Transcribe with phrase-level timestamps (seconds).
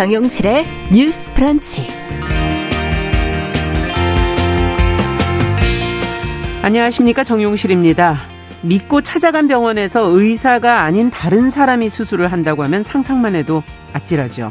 [0.00, 1.86] 정용실의 뉴스 프런치.
[6.62, 7.22] 안녕하십니까.
[7.22, 8.16] 정용실입니다.
[8.62, 13.62] 믿고 찾아간 병원에서 의사가 아닌 다른 사람이 수술을 한다고 하면 상상만 해도
[13.92, 14.48] 아찔하죠.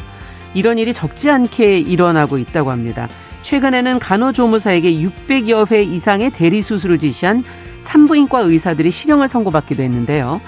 [0.53, 3.09] 이런 일이 적지 않게 일어나고 있다고 합니다.
[3.41, 7.43] 최근에는 간호조무사에게 600여 회 이상의 대리 수술을 지시한
[7.79, 10.41] 산부인과 의사들이 실형을 선고받기도 했는데요.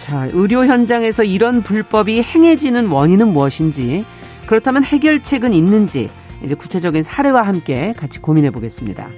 [0.00, 4.06] 자, 의료 현장에서 이런 불법이 행해지는 원인은 무엇인지,
[4.50, 6.10] 그렇다면 해결책은 있는지,
[6.42, 9.08] 이제 구체적인 사례와 함께 같이 고민해 보겠습니다.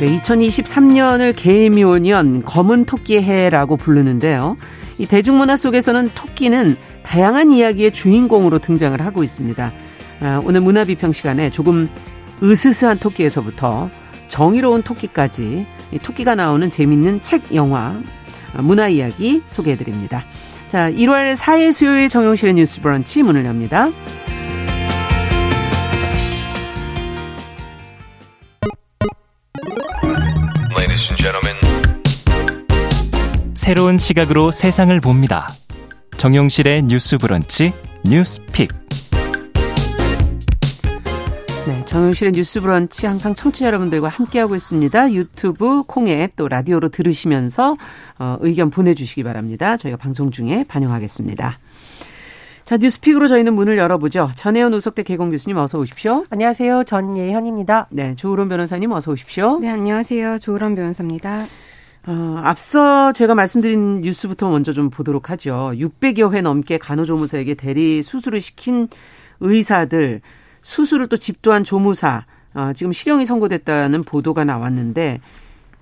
[0.00, 4.58] 네, 2023년을 개미오년 검은 토끼의 해라고 부르는데요.
[4.98, 9.72] 이 대중문화 속에서는 토끼는 다양한 이야기의 주인공으로 등장을 하고 있습니다.
[10.20, 11.88] 아, 오늘 문화비평 시간에 조금
[12.42, 13.88] 으스스한 토끼에서부터
[14.28, 15.66] 정의로운 토끼까지
[16.02, 17.98] 토끼가 나오는 재밌는 책, 영화,
[18.54, 20.22] 아, 문화 이야기 소개해 드립니다.
[20.66, 23.90] 자, 1월 4일 수요일 정용실의 뉴스 브런치 문을 엽니다.
[33.64, 35.48] 새로운 시각으로 세상을 봅니다.
[36.18, 37.72] 정용실의 뉴스 브런치
[38.04, 38.70] 뉴스픽.
[41.66, 45.12] 네, 정용실의 뉴스 브런치 항상 청취자 여러분들과 함께하고 있습니다.
[45.12, 47.78] 유튜브, 콩앱 또 라디오로 들으시면서
[48.18, 49.78] 어, 의견 보내주시기 바랍니다.
[49.78, 51.58] 저희가 방송 중에 반영하겠습니다.
[52.64, 54.30] 자, 뉴스픽으로 저희는 문을 열어보죠.
[54.36, 56.26] 전혜연 우석대 개공 교수님 어서 오십시오.
[56.28, 56.84] 안녕하세요.
[56.84, 57.86] 전예현입니다.
[57.90, 59.58] 네, 조으론 변호사님 어서 오십시오.
[59.60, 60.38] 네, 안녕하세요.
[60.38, 61.46] 조으론 변호사입니다.
[62.06, 65.72] 어, 앞서 제가 말씀드린 뉴스부터 먼저 좀 보도록 하죠.
[65.74, 68.88] 600여 회 넘게 간호조무사에게 대리 수술을 시킨
[69.40, 70.20] 의사들,
[70.64, 75.20] 수술을 또 집도한 조무사, 어, 지금 실형이 선고됐다는 보도가 나왔는데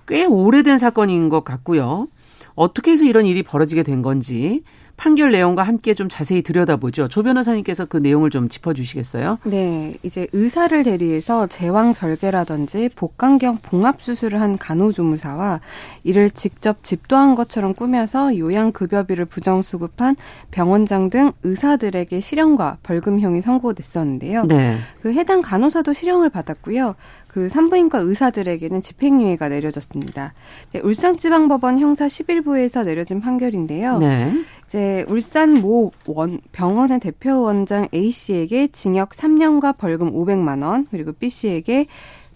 [0.07, 2.07] 꽤 오래된 사건인 것 같고요.
[2.53, 4.61] 어떻게 해서 이런 일이 벌어지게 된 건지
[4.95, 7.07] 판결 내용과 함께 좀 자세히 들여다보죠.
[7.07, 9.39] 조 변호사님께서 그 내용을 좀 짚어주시겠어요?
[9.45, 15.59] 네, 이제 의사를 대리해서 제왕 절개라든지 복강경 봉합 수술을 한 간호조무사와
[16.03, 20.15] 이를 직접 집도한 것처럼 꾸며서 요양급여비를 부정 수급한
[20.51, 24.45] 병원장 등 의사들에게 실형과 벌금형이 선고됐었는데요.
[24.45, 24.77] 네.
[25.01, 26.95] 그 해당 간호사도 실형을 받았고요.
[27.33, 30.35] 그 산부인과 의사들에게는 집행유예가 내려졌습니다.
[30.71, 33.97] 네, 울산지방법원 형사 11부에서 내려진 판결인데요.
[33.97, 34.31] 네.
[34.65, 41.11] 이제 울산 모 원, 병원의 대표 원장 A 씨에게 징역 3년과 벌금 500만 원, 그리고
[41.11, 41.87] B 씨에게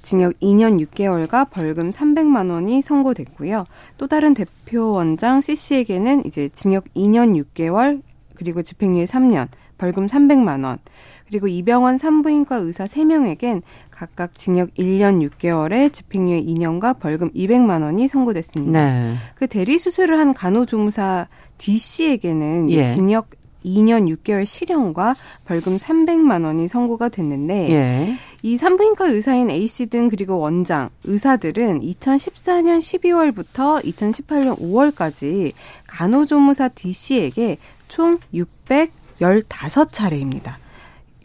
[0.02, 3.66] 징역 2년 6개월과 벌금 300만 원이 선고됐고요.
[3.98, 8.02] 또 다른 대표 원장 C 씨에게는 이제 징역 2년 6개월
[8.34, 9.48] 그리고 집행유예 3년,
[9.78, 10.80] 벌금 300만 원.
[11.28, 13.62] 그리고 이병원 산부인과 의사 3명에겐
[13.92, 18.84] 각각 징역 1년 6개월에 집행유예 2년과 벌금 200만 원이 선고됐습니다.
[18.84, 19.16] 네.
[19.36, 21.28] 그 대리 수술을 한 간호조무사
[21.58, 22.86] D 씨에게는 예.
[22.86, 23.32] 징역
[23.66, 25.16] 2년 6개월 실형과
[25.46, 28.14] 벌금 300만 원이 선고가 됐는데 예.
[28.44, 35.54] 이 산부인과 의사인 A 씨 등 그리고 원장, 의사들은 2014년 12월부터 2018년 5월까지
[35.88, 37.58] 간호조무사 D 씨에게
[37.88, 40.56] 총 615차례입니다.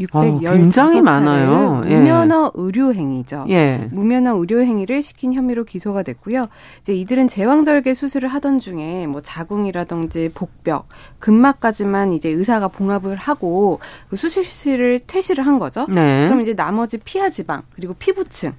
[0.07, 1.83] 615차례 아, 굉장히 많아요.
[1.87, 1.97] 예.
[1.97, 3.47] 무면허 의료 행위죠.
[3.49, 3.89] 예.
[3.91, 6.49] 무면허 의료 행위를 시킨 혐의로 기소가 됐고요.
[6.81, 14.17] 이제 이들은 제왕절개 수술을 하던 중에 뭐 자궁이라든지 복벽, 근막까지만 이제 의사가 봉합을 하고 그
[14.17, 15.87] 수술실을 퇴실을 한 거죠.
[15.89, 16.27] 네.
[16.27, 18.53] 그럼 이제 나머지 피하 지방 그리고 피부층은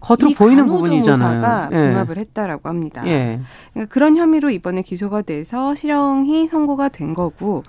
[0.00, 1.68] 겉으로 보이는 부분이잖아요.
[1.72, 1.90] 예.
[1.90, 3.02] 봉합을 했다라고 합니다.
[3.06, 3.40] 예.
[3.72, 7.62] 그러니까 그런 혐의로 이번에 기소가 돼서 실형이 선고가 된 거고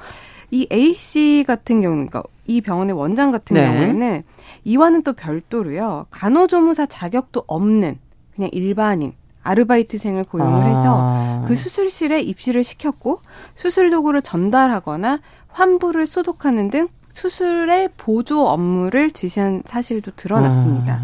[0.50, 3.66] 이 A 씨 같은 경우는 그러니까 이 병원의 원장 같은 네.
[3.66, 4.24] 경우에는
[4.64, 6.08] 이와는 또 별도로요.
[6.12, 7.98] 간호조무사 자격도 없는
[8.36, 9.14] 그냥 일반인
[9.44, 10.68] 아르바이트생을 고용을 아.
[10.68, 13.22] 해서 그 수술실에 입시를 시켰고
[13.56, 20.94] 수술 도구를 전달하거나 환부를 소독하는 등 수술의 보조 업무를 지시한 사실도 드러났습니다.
[20.94, 21.02] 아.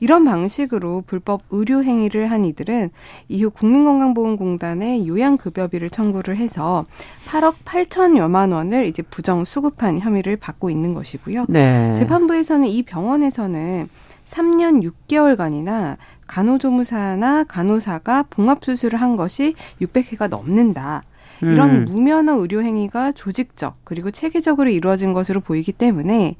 [0.00, 2.90] 이런 방식으로 불법 의료 행위를 한 이들은
[3.28, 6.86] 이후 국민건강보험공단에 요양급여비를 청구를 해서
[7.26, 11.46] 8억 8천여만 원을 이제 부정 수급한 혐의를 받고 있는 것이고요.
[11.48, 11.94] 네.
[11.96, 13.88] 재판부에서는 이 병원에서는
[14.26, 15.96] 3년 6개월간이나
[16.26, 21.02] 간호조무사나 간호사가 봉합수술을 한 것이 600회가 넘는다.
[21.42, 21.84] 이런 음.
[21.86, 26.36] 무면허 의료 행위가 조직적 그리고 체계적으로 이루어진 것으로 보이기 때문에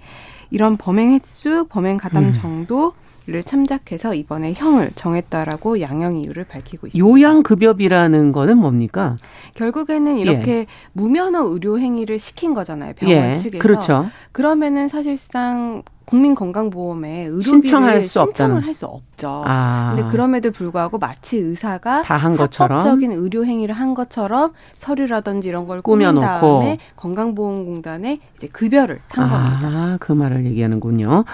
[0.50, 2.32] 이런 범행 횟수, 범행 가담 음.
[2.32, 2.92] 정도
[3.26, 6.98] 를 참작해서 이번에 형을 정했다라고 양형 이유를 밝히고 있습니다.
[6.98, 9.18] 요양급여비라는 거는 뭡니까?
[9.54, 10.66] 결국에는 이렇게 예.
[10.94, 12.94] 무면허 의료 행위를 시킨 거잖아요.
[12.96, 13.36] 병원 예.
[13.36, 13.62] 측에서.
[13.62, 14.06] 그렇죠.
[14.32, 19.42] 그러면은 사실상 국민건강보험에 의료비를 신청할 수 신청을 할 수 없죠.
[19.46, 19.94] 아.
[19.96, 25.66] 근데 그럼에도 불구하고 마치 의사가 다 한 것처럼 합법적인 의료 행위를 한 것처럼 서류라든지 이런
[25.66, 29.28] 걸 꾸민 다음에 건강보험공단에 이제 급여를 탄 아,
[29.60, 29.96] 겁니다.
[30.00, 31.24] 그 말을 얘기하는군요.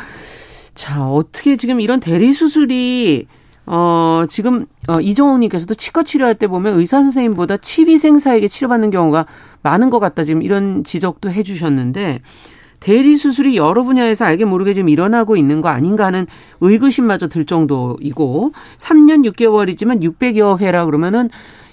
[0.74, 3.26] 자, 어떻게 지금 이런 대리 수술이
[3.68, 9.26] 어, 지금, 어, 이정호님께서도 치과 치료할 때 보면 의사 선생님보다 치비생사에게 치료받는 경우가
[9.62, 10.22] 많은 것 같다.
[10.22, 12.20] 지금 이런 지적도 해 주셨는데,
[12.86, 16.28] 대리 수술이 여러 분야에서 알게 모르게 지금 일어나고 있는 거 아닌가 하는
[16.60, 21.28] 의구심마저 들 정도이고, 3년 6개월이지만 600여 회라 그러면은,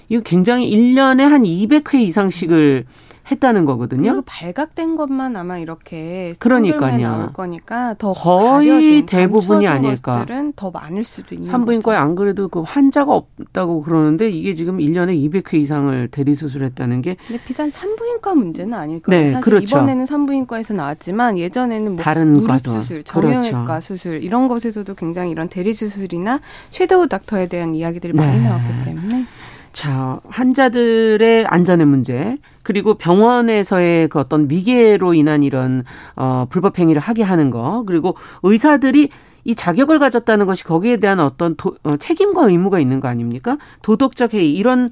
[0.08, 3.13] 이거 굉장히 1년에 한 200회 이상씩을 음.
[3.30, 4.02] 했다는 거거든요.
[4.02, 6.98] 그리고 발각된 것만 아마 이렇게 그러니까요.
[6.98, 10.20] 나올 거니까 더 거의 대부분이 아닐까.
[10.20, 15.16] 것들은 더 많을 수도 있는 산부인과에 안 그래도 그 환자가 없다고 그러는데 이게 지금 1년에
[15.30, 19.22] 200회 이상을 대리 수술했다는 게 근데 비단 산부인과 문제는 아닐 거예요.
[19.22, 19.64] 네, 사실 그렇죠.
[19.64, 22.72] 이번에는 산부인과에서 나왔지만 예전에는 뭐 다른 과도.
[22.72, 23.80] 수술, 정형외과 그렇죠.
[23.80, 26.40] 수술 이런 것에서도 굉장히 이런 대리 수술이나
[26.70, 28.44] 섀도우 닥터에 대한 이야기들이 많이 네.
[28.48, 29.26] 나왔기 때문에
[29.74, 35.82] 자, 환자들의 안전의 문제, 그리고 병원에서의 그 어떤 미개로 인한 이런,
[36.14, 39.08] 어, 불법 행위를 하게 하는 거, 그리고 의사들이
[39.42, 43.58] 이 자격을 가졌다는 것이 거기에 대한 어떤 도, 어, 책임과 의무가 있는 거 아닙니까?
[43.82, 44.90] 도덕적 해이, 이런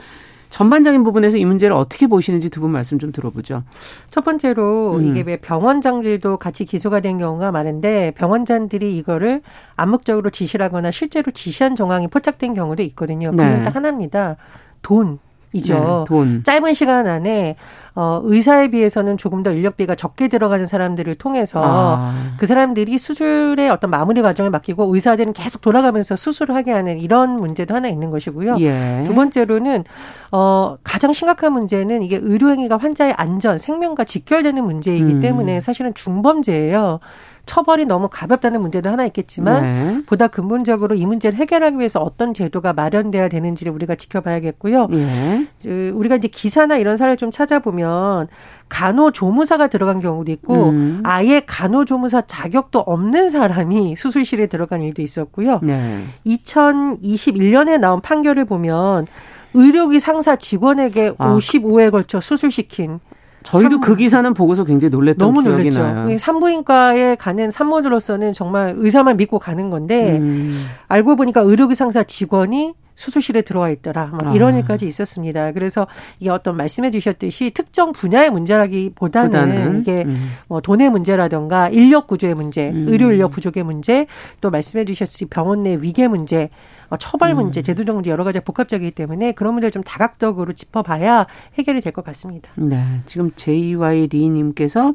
[0.51, 3.63] 전반적인 부분에서 이 문제를 어떻게 보시는지 두 분 말씀 좀 들어보죠.
[4.11, 5.07] 첫 번째로 음.
[5.07, 9.43] 이게 왜 병원장들도 같이 기소가 된 경우가 많은데 병원장들이 이거를
[9.77, 13.31] 암묵적으로 지시하거나 실제로 지시한 정황이 포착된 경우도 있거든요.
[13.31, 13.63] 그건 네.
[13.63, 14.37] 딱 하나입니다.
[14.83, 15.19] 돈.
[15.55, 15.75] 이죠.
[15.75, 16.43] 네, 돈.
[16.45, 17.57] 짧은 시간 안에
[17.95, 22.15] 어 의사에 비해서는 조금 더 인력비가 적게 들어가는 사람들을 통해서 아.
[22.39, 27.75] 그 사람들이 수술의 어떤 마무리 과정을 맡기고 의사들은 계속 돌아가면서 수술을 하게 하는 이런 문제도
[27.75, 28.57] 하나 있는 것이고요.
[28.61, 29.05] 예.
[29.07, 29.85] 두 번째로는
[30.31, 35.21] 어 가장 심각한 문제는 이게 의료행위가 환자의 안전, 생명과 직결되는 문제이기 음.
[35.21, 37.01] 때문에 사실은 중범죄예요.
[37.45, 40.03] 처벌이 너무 가볍다는 문제도 하나 있겠지만 네.
[40.07, 44.87] 보다 근본적으로 이 문제를 해결하기 위해서 어떤 제도가 마련돼야 되는지를 우리가 지켜봐야겠고요.
[44.89, 45.47] 네.
[45.91, 48.29] 우리가 이제 기사나 이런 사례를 좀 찾아보면
[48.69, 51.03] 간호조무사가 들어간 경우도 있고 음.
[51.05, 55.61] 아예 간호조무사 자격도 없는 사람이 수술실에 들어간 일도 있었고요.
[55.63, 56.05] 네.
[56.27, 59.07] 2021년에 나온 판결을 보면
[59.55, 61.35] 의료기 상사 직원에게 아.
[61.35, 63.01] 55회 걸쳐 수술시킨
[63.43, 63.87] 저희도 산부.
[63.87, 65.83] 그 기사는 보고서 굉장히 놀랬던 너무 기억이 놀랬죠.
[65.83, 66.19] 나요.
[66.19, 70.55] 산부인과에 가는 산모들로서는 정말 의사만 믿고 가는 건데 음.
[70.89, 74.11] 알고 보니까 의료기 상사 직원이 수술실에 들어와 있더라.
[74.13, 74.33] 막 아.
[74.33, 75.53] 이런 일까지 있었습니다.
[75.53, 75.87] 그래서
[76.21, 80.33] 이게 어떤 말씀해 주셨듯이 특정 분야의 문제라기보다는 보다는, 이게 음.
[80.47, 82.87] 뭐 돈의 문제라던가 인력 구조의 문제, 음.
[82.89, 84.07] 의료 인력 부족의 문제,
[84.41, 86.51] 또 말씀해 주셨듯이 병원 내 위계 문제,
[86.82, 87.63] 어, 처벌 문제, 음.
[87.63, 91.27] 제도적 문제 여러 가지가 복합적이기 때문에 그런 문제를 좀 다각적으로 짚어봐야
[91.59, 92.51] 해결이 될 것 같습니다.
[92.57, 94.95] 네, 지금 JY 리님께서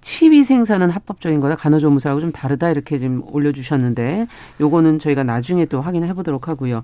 [0.00, 1.56] 치위 생산은 합법적인 거다.
[1.56, 4.28] 간호조무사하고 좀 다르다 이렇게 지금 올려주셨는데
[4.60, 6.82] 요거는 저희가 나중에 또 확인해 보도록 하고요.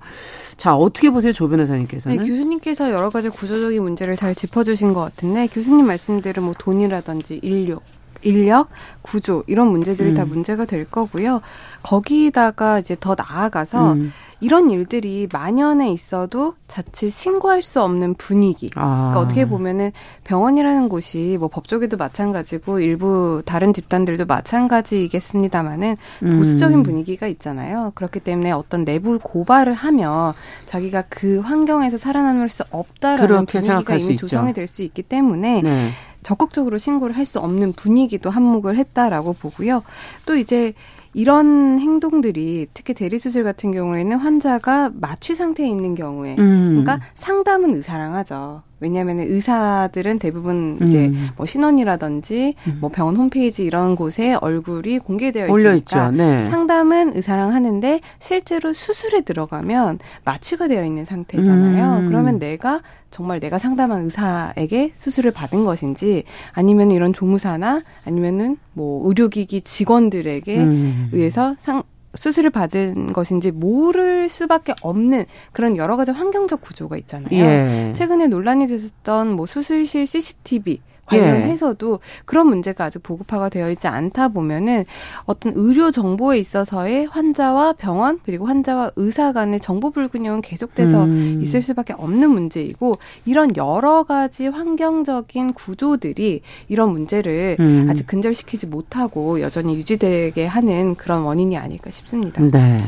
[0.57, 2.17] 자 어떻게 보세요, 조 변호사님께서는?
[2.17, 7.83] 네, 교수님께서 여러 가지 구조적인 문제를 잘 짚어주신 것 같은데 교수님 말씀대로 뭐 돈이라든지 인력
[8.25, 8.67] 인력,
[9.01, 10.15] 구조 이런 문제들이 음.
[10.15, 11.41] 다 문제가 될 거고요.
[11.83, 14.11] 거기다가 이제 더 나아가서 음.
[14.41, 18.69] 이런 일들이 만연해 있어도 자칫 신고할 수 없는 분위기.
[18.75, 19.11] 아.
[19.11, 19.91] 그러니까 어떻게 보면은
[20.25, 26.37] 병원이라는 곳이 뭐 법조계도 마찬가지고 일부 다른 집단들도 마찬가지이겠습니다만은 음.
[26.37, 27.91] 보수적인 분위기가 있잖아요.
[27.95, 30.33] 그렇기 때문에 어떤 내부 고발을 하면
[30.67, 35.91] 자기가 그 환경에서 살아남을 수 없다라는 분위기가 이미 조성이 될 수 있기 때문에 네.
[36.25, 39.81] 적극적으로 신고를 할 수 없는 분위기도 한몫을 했다라고 보고요.
[40.27, 40.73] 또 이제
[41.13, 46.83] 이런 행동들이 특히 대리수술 같은 경우에는 환자가 마취 상태에 있는 경우에 음.
[46.83, 48.61] 그러니까 상담은 의사랑 하죠.
[48.79, 51.29] 왜냐하면 의사들은 대부분 이제 음.
[51.37, 52.77] 뭐 신원이라든지 음.
[52.81, 56.43] 뭐 병원 홈페이지 이런 곳에 얼굴이 공개되어 있으니까 네.
[56.43, 61.99] 상담은 의사랑 하는데 실제로 수술에 들어가면 마취가 되어 있는 상태잖아요.
[61.99, 62.07] 음.
[62.07, 69.61] 그러면 내가 정말 내가 상담한 의사에게 수술을 받은 것인지 아니면 이런 조무사나 아니면은 뭐 의료기기
[69.61, 71.09] 직원들에게 음.
[71.13, 71.83] 의해서 상
[72.15, 77.29] 수술을 받은 것인지 모를 수밖에 없는 그런 여러 가지 환경적 구조가 있잖아요.
[77.31, 77.93] 예.
[77.95, 82.21] 최근에 논란이 됐었던 뭐 수술실 CCTV 관련해서도 예.
[82.25, 84.85] 그런 문제가 아직 보급화가 되어 있지 않다 보면은
[85.25, 91.39] 어떤 의료 정보에 있어서의 환자와 병원 그리고 환자와 의사 간의 정보 불균형은 계속돼서 음.
[91.41, 92.95] 있을 수밖에 없는 문제이고
[93.25, 97.87] 이런 여러 가지 환경적인 구조들이 이런 문제를 음.
[97.89, 102.41] 아직 근절시키지 못하고 여전히 유지되게 하는 그런 원인이 아닐까 싶습니다.
[102.41, 102.81] 네.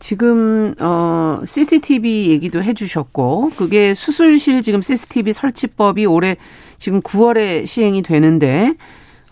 [0.00, 6.36] 지금 어 CCTV 얘기도 해주셨고 그게 수술실 지금 CCTV 설치법이 올해
[6.78, 8.74] 지금 9월에 시행이 되는데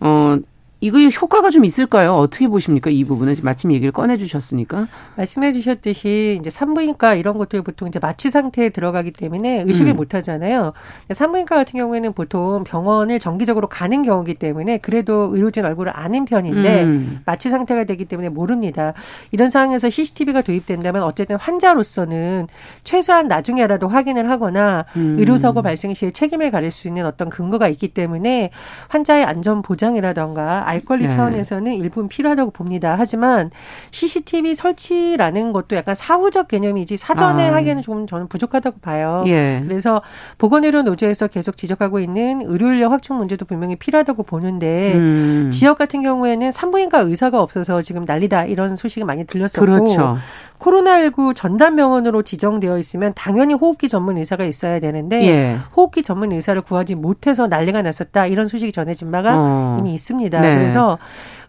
[0.01, 0.37] 어
[0.81, 2.15] 이거 효과가 좀 있을까요?
[2.15, 2.91] 어떻게 보십니까?
[2.91, 4.89] 이 부분은 마침 얘기를 꺼내 주셨으니까.
[5.17, 9.97] 말씀해 주셨듯이 이제 산부인과 이런 것들이 보통 이제 마취 상태에 들어가기 때문에 의식을 음.
[9.97, 10.75] 못 하잖아요.
[11.11, 17.21] 산부인과 같은 경우에는 보통 병원을 정기적으로 가는 경우기 때문에 그래도 의료진 얼굴을 아는 편인데 음.
[17.25, 18.93] 마취 상태가 되기 때문에 모릅니다.
[19.31, 22.49] 이런 상황에서 CCTV가 도입된다면 어쨌든 환자로서는
[22.85, 25.17] 최소한 나중에라도 확인을 하거나 음.
[25.19, 28.51] 의료사고 발생 시에 책임을 가릴 수 있는 어떤 근거가 있기 때문에
[28.89, 31.09] 환자의 안전 보장이라던가 알 권리 네.
[31.11, 32.97] 차원에서는 일부분 필요하다고 봅니다.
[32.99, 33.51] 하지만
[33.91, 37.55] CCTV 설치라는 것도 약간 사후적 개념이지 사전에 아.
[37.55, 39.25] 하기에는 좀 저는 부족하다고 봐요.
[39.27, 39.63] 예.
[39.63, 40.03] 그래서
[40.39, 45.51] 보건의료 노조에서 계속 지적하고 있는 의료인력 확충 문제도 분명히 필요하다고 보는데 음.
[45.53, 50.17] 지역 같은 경우에는 산부인과 의사가 없어서 지금 난리다 이런 소식이 많이 들렸었고 그렇죠.
[50.59, 55.59] 코로나19 전담 병원으로 지정되어 있으면 당연히 호흡기 전문 의사가 있어야 되는데 예.
[55.77, 59.77] 호흡기 전문 의사를 구하지 못해서 난리가 났었다 이런 소식이 전해진 바가 어.
[59.81, 60.41] 이미 있습니다.
[60.41, 60.55] 네.
[60.55, 60.99] 그래서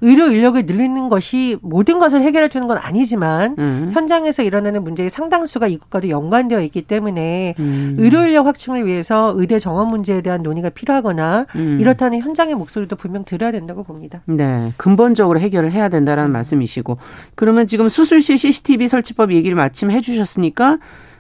[0.02, 3.90] 의료 인력을 늘리는 것이 모든 것을 해결해 주는 건 아니지만 음.
[3.94, 7.96] 현장에서 일어나는 문제의 상당수가 이것과도 연관되어 있기 때문에 음.
[7.98, 11.78] 의료 인력 확충을 위해서 의대 정원 문제에 대한 논의가 필요하거나 음.
[11.80, 14.22] 이렇다는 현장의 목소리도 분명 들어야 된다고 봅니다.
[14.26, 16.98] 네, 근본적으로 해결을 해야 된다라는 말씀이시고
[17.36, 20.78] 그러면 지금 수술실 CCTV 설치법 얘기를 마침 해 주셨으니까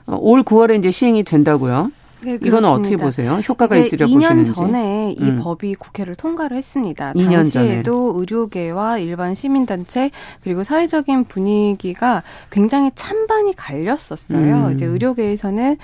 [0.07, 1.91] 어, 올 9월에 이제 시행이 된다고요.
[2.22, 3.34] 네, 이건 어떻게 보세요?
[3.36, 4.52] 효과가 있으려 2년 보시는지.
[4.52, 5.40] 2년 전에 이 음.
[5.42, 7.14] 법이 국회를 통과를 했습니다.
[7.14, 8.20] 2년 당시에도 전에.
[8.20, 10.12] 의료계와 일반 시민단체
[10.44, 14.68] 그리고 사회적인 분위기가 굉장히 찬반이 갈렸었어요.
[14.68, 14.74] 음.
[14.74, 15.78] 이제 의료계에서는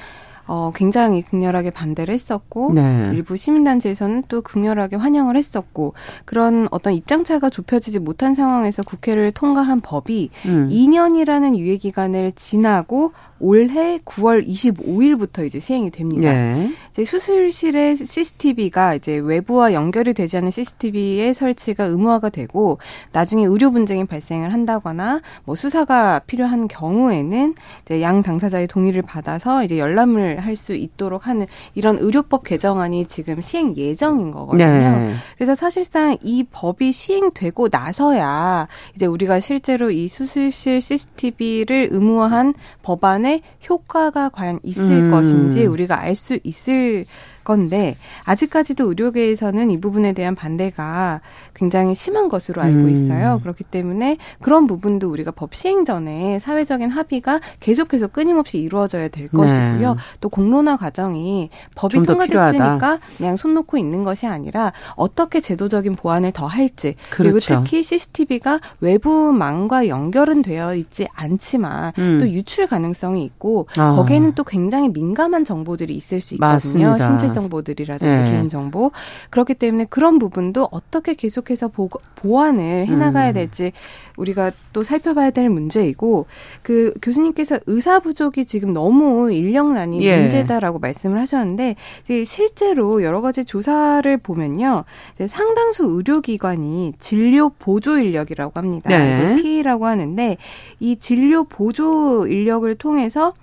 [0.46, 3.12] 어, 굉장히 극렬하게 반대를 했었고 네.
[3.14, 5.94] 일부 시민단체에서는 또 극렬하게 환영을 했었고
[6.26, 10.68] 그런 어떤 입장차가 좁혀지지 못한 상황에서 국회를 통과한 법이 음.
[10.70, 13.12] 2년이라는 유예 기간을 지나고
[13.44, 16.32] 올해 9월 25일부터 이제 시행이 됩니다.
[16.32, 16.72] 네.
[16.92, 22.78] 이제 수술실의 CCTV가 이제 외부와 연결이 되지 않는 CCTV의 설치가 의무화가 되고
[23.12, 29.78] 나중에 의료 분쟁이 발생을 한다거나 뭐 수사가 필요한 경우에는 이제 양 당사자의 동의를 받아서 이제
[29.78, 34.66] 열람을 할 수 있도록 하는 이런 의료법 개정안이 지금 시행 예정인 거거든요.
[34.66, 35.14] 네.
[35.36, 44.30] 그래서 사실상 이 법이 시행되고 나서야 이제 우리가 실제로 이 수술실 CCTV를 의무화한 법안에 효과가
[44.30, 45.12] 과연 있을 음.
[45.12, 47.06] 것인지 우리가 알 수 있을
[47.44, 51.22] 건데 아직까지도 의료계에서는 이 부분에 대한 반대가
[51.54, 52.90] 굉장히 심한 것으로 알고 음.
[52.90, 53.36] 있어요.
[53.36, 53.42] 음.
[53.42, 59.38] 그렇기 때문에 그런 부분도 우리가 법 시행 전에 사회적인 합의가 계속해서 끊임없이 이루어져야 될 네.
[59.38, 59.98] 것이고요.
[60.22, 66.48] 또 공론화 과정이 법이 통과됐으니까 그냥 손 놓고 있는 것이 아니라 어떻게 제도적인 보완을 더
[66.48, 67.64] 할지 그리고 그렇죠.
[67.64, 72.18] 특히 CCTV가 외부망과 연결은 되어 있지 않지만 음.
[72.20, 73.96] 또 유출 가능성이 있고 어.
[73.96, 76.98] 거기에는 또 굉장히 민감한 정보들이 있을 수 있거든요.
[76.98, 78.32] 신체 정보들이라든지 네.
[78.32, 78.92] 개인 정보
[79.30, 83.34] 그렇기 때문에 그런 부분도 어떻게 계속해서 보, 보완을 해나가야 음.
[83.34, 83.72] 될지
[84.18, 86.26] 우리가 또 살펴봐야 될 문제이고
[86.62, 90.20] 그 교수님께서 의사 부족이 지금 너무 인력난이 예.
[90.20, 94.84] 문제다라고 말씀을 하셨는데 이제 실제로 여러 가지 조사를 보면요
[95.26, 98.90] 상당수 의료기관이 진료 보조 인력이라고 합니다.
[98.90, 99.36] 네.
[99.36, 100.38] P라고 하는데
[100.80, 103.34] 이 진료 보조 인력을 통해서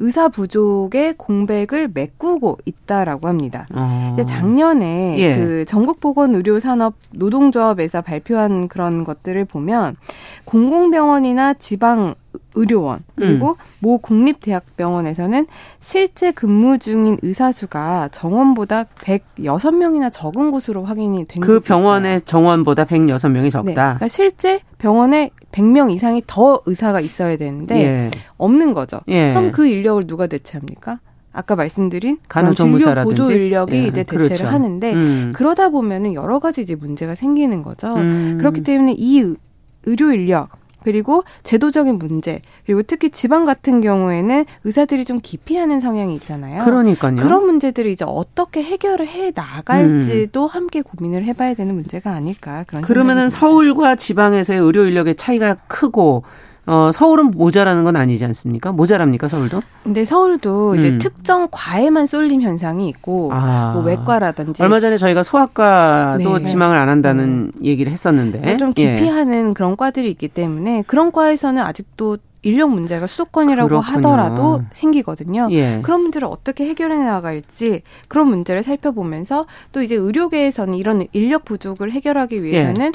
[0.00, 3.66] 의사 부족의 공백을 메꾸고 있다라고 합니다.
[3.74, 4.10] 어.
[4.12, 5.36] 이제 작년에 예.
[5.36, 9.96] 그 전국보건의료산업 노동조합에서 발표한 그런 것들을 보면
[10.44, 12.14] 공공병원이나 지방
[12.54, 13.54] 의료원 그리고 음.
[13.80, 15.46] 모 국립대학병원에서는
[15.80, 23.64] 실제 근무 중인 의사 수가 정원보다 106명이나 적은 곳으로 확인이 된그 병원의 정원보다 106명이 적다.
[23.64, 23.74] 네.
[23.74, 28.10] 그러니까 실제 병원에 100명 이상이 더 의사가 있어야 되는데 예.
[28.36, 29.00] 없는 거죠.
[29.08, 29.30] 예.
[29.30, 30.98] 그럼 그 인력을 누가 대체합니까?
[31.32, 32.18] 아까 말씀드린
[32.54, 34.46] 진료 보조 인력이 예, 이제 대체를 그렇죠.
[34.46, 35.32] 하는데 음.
[35.34, 37.94] 그러다 보면은 여러 가지 이제 문제가 생기는 거죠.
[37.94, 38.36] 음.
[38.38, 39.34] 그렇기 때문에 이
[39.84, 40.48] 의료 인력
[40.84, 46.64] 그리고 제도적인 문제 그리고 특히 지방 같은 경우에는 의사들이 좀 기피하는 성향이 있잖아요.
[46.64, 47.16] 그러니까요.
[47.16, 50.48] 그런 문제들을 이제 어떻게 해결을 해 나갈지도 음.
[50.48, 52.82] 함께 고민을 해봐야 되는 문제가 아닐까 그런.
[52.82, 56.24] 그러면은 서울과 지방에서의 의료 인력의 차이가 크고
[56.66, 58.72] 어, 서울은 모자라는 건 아니지 않습니까?
[58.72, 59.60] 모자랍니까, 서울도?
[59.82, 60.98] 근데 서울도 이제 음.
[60.98, 63.72] 특정 과에만 쏠림 현상이 있고, 아.
[63.74, 64.62] 뭐 외과라든지.
[64.62, 66.44] 얼마 전에 저희가 소아과도 네.
[66.44, 67.50] 지망을 안 한다는 음.
[67.62, 68.56] 얘기를 했었는데.
[68.56, 69.52] 좀 기피하는 예.
[69.52, 73.96] 그런 과들이 있기 때문에 그런 과에서는 아직도 인력 문제가 수도권이라고 그렇군요.
[73.96, 75.48] 하더라도 생기거든요.
[75.50, 75.80] 예.
[75.82, 82.42] 그런 문제를 어떻게 해결해 나갈지 그런 문제를 살펴보면서 또 이제 의료계에서는 이런 인력 부족을 해결하기
[82.42, 82.90] 위해서는 예.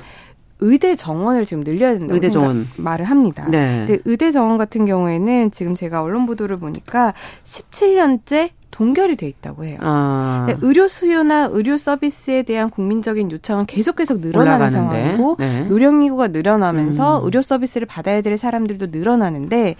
[0.59, 2.67] 의대 정원을 지금 늘려야 된다고 의대 정원.
[2.77, 3.47] 말을 합니다.
[3.49, 3.85] 네.
[3.87, 7.13] 근데 의대 정원 같은 경우에는 지금 제가 언론 보도를 보니까
[7.43, 9.77] 17년째 동결이 돼 있다고 해요.
[9.81, 10.47] 아.
[10.61, 14.75] 의료 수요나 의료 서비스에 대한 국민적인 요청은 계속 계속 늘어나는 올라가는데.
[14.75, 15.61] 상황이고 네.
[15.61, 17.25] 노령 인구가 늘어나면서 음.
[17.25, 19.75] 의료 서비스를 받아야 될 사람들도 늘어나는데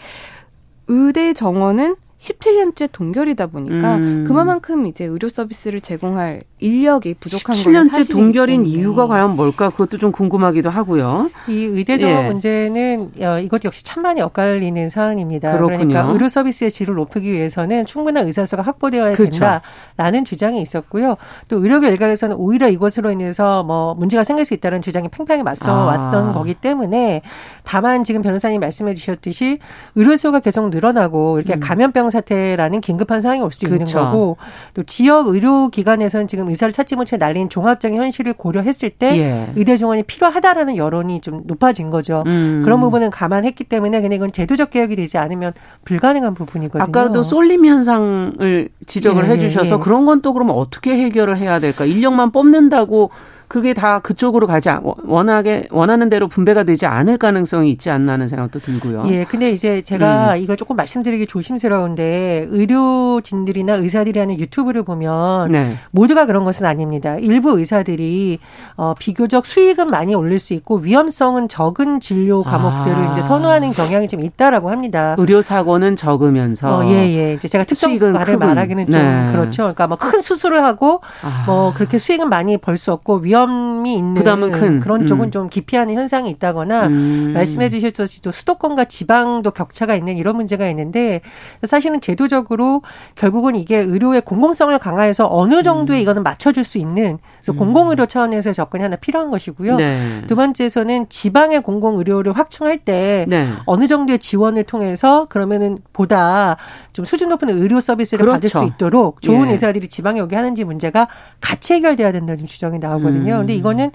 [0.88, 4.24] 의대 정원은 17년째 동결이다 보니까 음.
[4.28, 7.82] 그만큼 이제 의료 서비스를 제공할 인력이 부족한 거예요.
[7.82, 9.70] 17년째 동결인 이유가 과연 뭘까?
[9.70, 11.30] 그것도 좀 궁금하기도 하고요.
[11.48, 12.28] 이 의대 정원 예.
[12.28, 15.54] 문제는 어, 이것 역시 찬반이 엇갈리는 사안입니다.
[15.54, 15.78] 그렇군요.
[15.78, 19.40] 그러니까 의료 서비스의 질을 높이기 위해서는 충분한 의사수가 확보되어야 그렇죠.
[19.40, 21.16] 된다라는 주장이 있었고요.
[21.48, 25.86] 또 의료계 일각에서는 오히려 이것으로 인해서 뭐 문제가 생길 수 있다는 주장이 팽팽히 맞서 아.
[25.86, 27.22] 왔던 거기 때문에
[27.64, 29.60] 다만 지금 변호사님 말씀해 주셨듯이
[29.96, 31.60] 의료수가 계속 늘어나고 이렇게 음.
[31.60, 34.00] 감염병 사태라는 긴급한 상황이 올 수도 그렇죠.
[34.00, 34.38] 있는 거고
[34.74, 39.52] 또 지역 의료기관에서는 지금 의사를 찾지 못해 날린 종합적인 현실을 고려했을 때 예.
[39.56, 42.24] 의대 정원이 필요하다라는 여론이 좀 높아진 거죠.
[42.28, 42.62] 음.
[42.64, 45.54] 그런 부분은 감안했기 때문에 근데 이건 제도적 개혁이 되지 않으면
[45.86, 46.84] 불가능한 부분이거든요.
[46.84, 49.30] 아까도 쏠림 현상을 지적을 예.
[49.30, 49.80] 해주셔서 예.
[49.80, 51.86] 그런 건 또 그러면 어떻게 해결을 해야 될까?
[51.86, 53.10] 인력만 뽑는다고
[53.50, 54.70] 그게 다 그쪽으로 가지
[55.06, 59.06] 원하게 원하는 대로 분배가 되지 않을 가능성이 있지 않나 하는 생각도 들고요.
[59.08, 59.24] 예.
[59.26, 60.38] 근데 이제 제가 음.
[60.38, 65.76] 이걸 조금 말씀드리기 조심스러운데 의료진들이나 의사들이 하는 유튜브를 보면 네.
[65.90, 67.16] 모두가 그런 것은 아닙니다.
[67.16, 68.38] 일부 의사들이
[68.78, 73.12] 어 비교적 수익은 많이 올릴 수 있고 위험성은 적은 진료 과목들을 아.
[73.12, 75.16] 이제 선호하는 경향이 좀 있다라고 합니다.
[75.18, 77.34] 의료 사고는 적으면서 어, 예, 예.
[77.34, 79.32] 이제 제가 특정 말을 말하기는 좀 네.
[79.32, 79.64] 그렇죠.
[79.64, 81.44] 그러니까 뭐 큰 수술을 하고 아.
[81.46, 84.80] 뭐 그렇게 수익은 많이 벌 수 없고 위험 위험이 있는 부담은 큰.
[84.80, 85.32] 그런 쪽은 음.
[85.32, 87.32] 좀 기피하는 현상이 있다거나 음.
[87.34, 91.22] 말씀해 주셨듯이 또 수도권과 지방도 격차가 있는 이런 문제가 있는데
[91.64, 92.82] 사실은 제도적으로
[93.16, 96.02] 결국은 이게 의료의 공공성을 강화해서 어느 정도의 음.
[96.02, 97.58] 이거는 맞춰줄 수 있는 그래서 음.
[97.58, 99.76] 공공의료 차원에서 접근이 하나 필요한 것이고요.
[99.78, 100.22] 네.
[100.28, 103.48] 두 번째에서는 지방의 공공의료를 확충할 때 네.
[103.66, 106.58] 어느 정도의 지원을 통해서 그러면은 보다
[106.94, 108.36] 좀 수준 높은 의료 서비스를 그렇죠.
[108.36, 109.54] 받을 수 있도록 좋은 예.
[109.54, 111.08] 의사들이 지방에 오게 하는지 문제가
[111.42, 113.29] 같이 해결돼야 된다는 주장이 나오거든요.
[113.30, 113.36] 있거든요.
[113.36, 113.40] 음.
[113.40, 113.92] 근데 이거는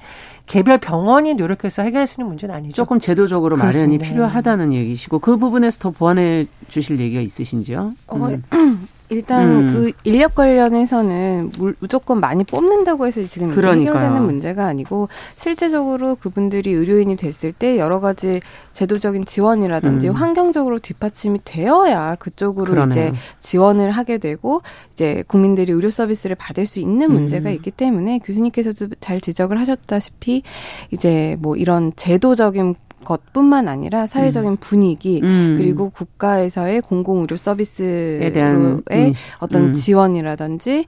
[0.47, 2.75] 개별 병원이 노력해서 해결할 수 있는 문제는 아니죠.
[2.75, 3.87] 조금 제도적으로 그렇습니다.
[3.87, 7.93] 마련이 필요하다는 얘기시고 그 부분에서 더 보완해 주실 얘기가 있으신지요?
[8.09, 8.43] 어, 음.
[9.15, 9.73] 일단 음.
[9.73, 17.53] 그 인력 관련해서는 무조건 많이 뽑는다고 해서 지금 해결되는 문제가 아니고 실제적으로 그분들이 의료인이 됐을
[17.53, 18.41] 때 여러 가지
[18.73, 20.15] 제도적인 지원이라든지 음.
[20.15, 23.07] 환경적으로 뒷받침이 되어야 그쪽으로 그러네요.
[23.07, 27.55] 이제 지원을 하게 되고 이제 국민들이 의료 서비스를 받을 수 있는 문제가 음.
[27.55, 30.43] 있기 때문에 교수님께서도 잘 지적을 하셨다시피
[30.91, 32.75] 이제 뭐 이런 제도적인
[33.05, 34.57] 것뿐만 아니라 사회적인 음.
[34.57, 35.55] 분위기 음.
[35.57, 39.13] 그리고 국가에서의 공공 의료 서비스에 대한 음.
[39.39, 39.73] 어떤 음.
[39.73, 40.87] 지원이라든지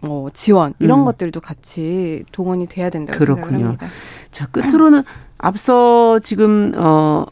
[0.00, 1.04] 뭐 지원 이런 음.
[1.06, 3.46] 것들도 같이 동원이 돼야 된다고 그렇군요.
[3.46, 3.88] 생각합니다.
[4.30, 5.04] 자 끝으로는
[5.38, 7.26] 앞서 지금 어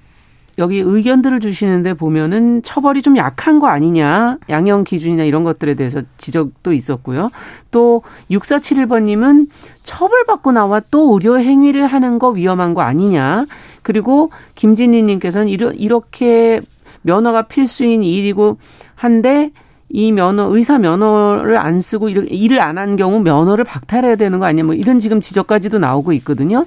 [0.58, 4.38] 여기 의견들을 주시는데 보면은 처벌이 좀 약한 거 아니냐.
[4.48, 7.30] 양형 기준이나 이런 것들에 대해서 지적도 있었고요.
[7.70, 9.48] 또 6471번님은
[9.82, 13.46] 처벌받고 나와 또 의료 행위를 하는 거 위험한 거 아니냐.
[13.82, 16.60] 그리고 김진희님께서는 이렇게
[17.02, 18.58] 면허가 필수인 일이고
[18.94, 19.50] 한데
[19.90, 24.64] 이 면허 의사 면허를 안 쓰고 일을 안 한 경우 면허를 박탈해야 되는 거 아니냐
[24.64, 26.64] 뭐 이런 지금 지적까지도 나오고 있거든요.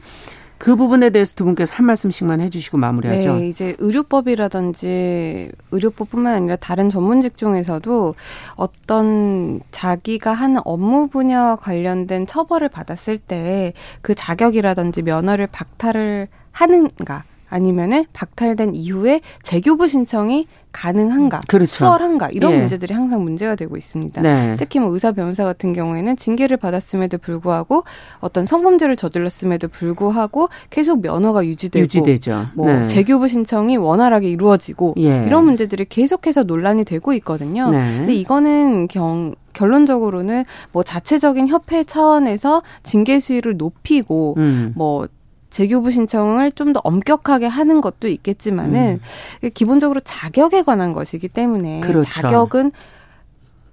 [0.58, 3.36] 그 부분에 대해서 두 분께서 한 말씀씩만 해주시고 마무리하죠.
[3.36, 8.16] 네, 이제 의료법이라든지 의료법뿐만 아니라 다른 전문 직종에서도
[8.56, 18.06] 어떤 자기가 하는 업무 분야와 관련된 처벌을 받았을 때 그 자격이라든지 면허를 박탈을 하는가 아니면은
[18.14, 21.72] 박탈된 이후에 재교부 신청이 가능한가, 그렇죠.
[21.72, 22.58] 수월한가 이런 예.
[22.58, 24.22] 문제들이 항상 문제가 되고 있습니다.
[24.22, 24.56] 네.
[24.60, 27.84] 특히 뭐 의사 변호사 같은 경우에는 징계를 받았음에도 불구하고
[28.20, 32.48] 어떤 성범죄를 저질렀음에도 불구하고 계속 면허가 유지되고 유지되죠.
[32.54, 32.86] 뭐 네.
[32.86, 35.24] 재교부 신청이 원활하게 이루어지고 예.
[35.26, 37.72] 이런 문제들이 계속해서 논란이 되고 있거든요.
[37.72, 37.98] 네.
[37.98, 44.74] 근데 이거는 경 결론적으로는 뭐 자체적인 협회 차원에서 징계 수위를 높이고 음.
[44.76, 45.08] 뭐
[45.50, 49.00] 재교부 신청을 좀 더 엄격하게 하는 것도 있겠지만은
[49.44, 49.50] 음.
[49.54, 52.10] 기본적으로 자격에 관한 것이기 때문에 그렇죠.
[52.10, 52.72] 자격은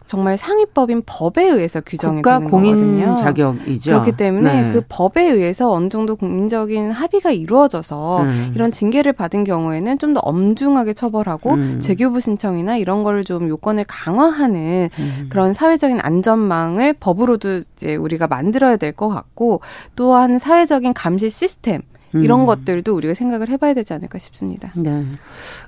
[0.07, 3.15] 정말 상위법인 법에 의해서 규정이 되는 거거든요.
[3.15, 3.91] 자격이죠.
[3.91, 4.73] 그렇기 때문에 네.
[4.73, 8.53] 그 법에 의해서 어느 정도 국민적인 합의가 이루어져서 음.
[8.55, 11.81] 이런 징계를 받은 경우에는 좀 더 엄중하게 처벌하고 음.
[11.81, 15.27] 재교부 신청이나 이런 거를 좀 요건을 강화하는 음.
[15.29, 19.61] 그런 사회적인 안전망을 법으로도 이제 우리가 만들어야 될 것 같고
[19.97, 21.81] 또한 사회적인 감시 시스템
[22.15, 22.47] 이런 음.
[22.47, 24.71] 것들도 우리가 생각을 해봐야 되지 않을까 싶습니다.
[24.75, 25.05] 네.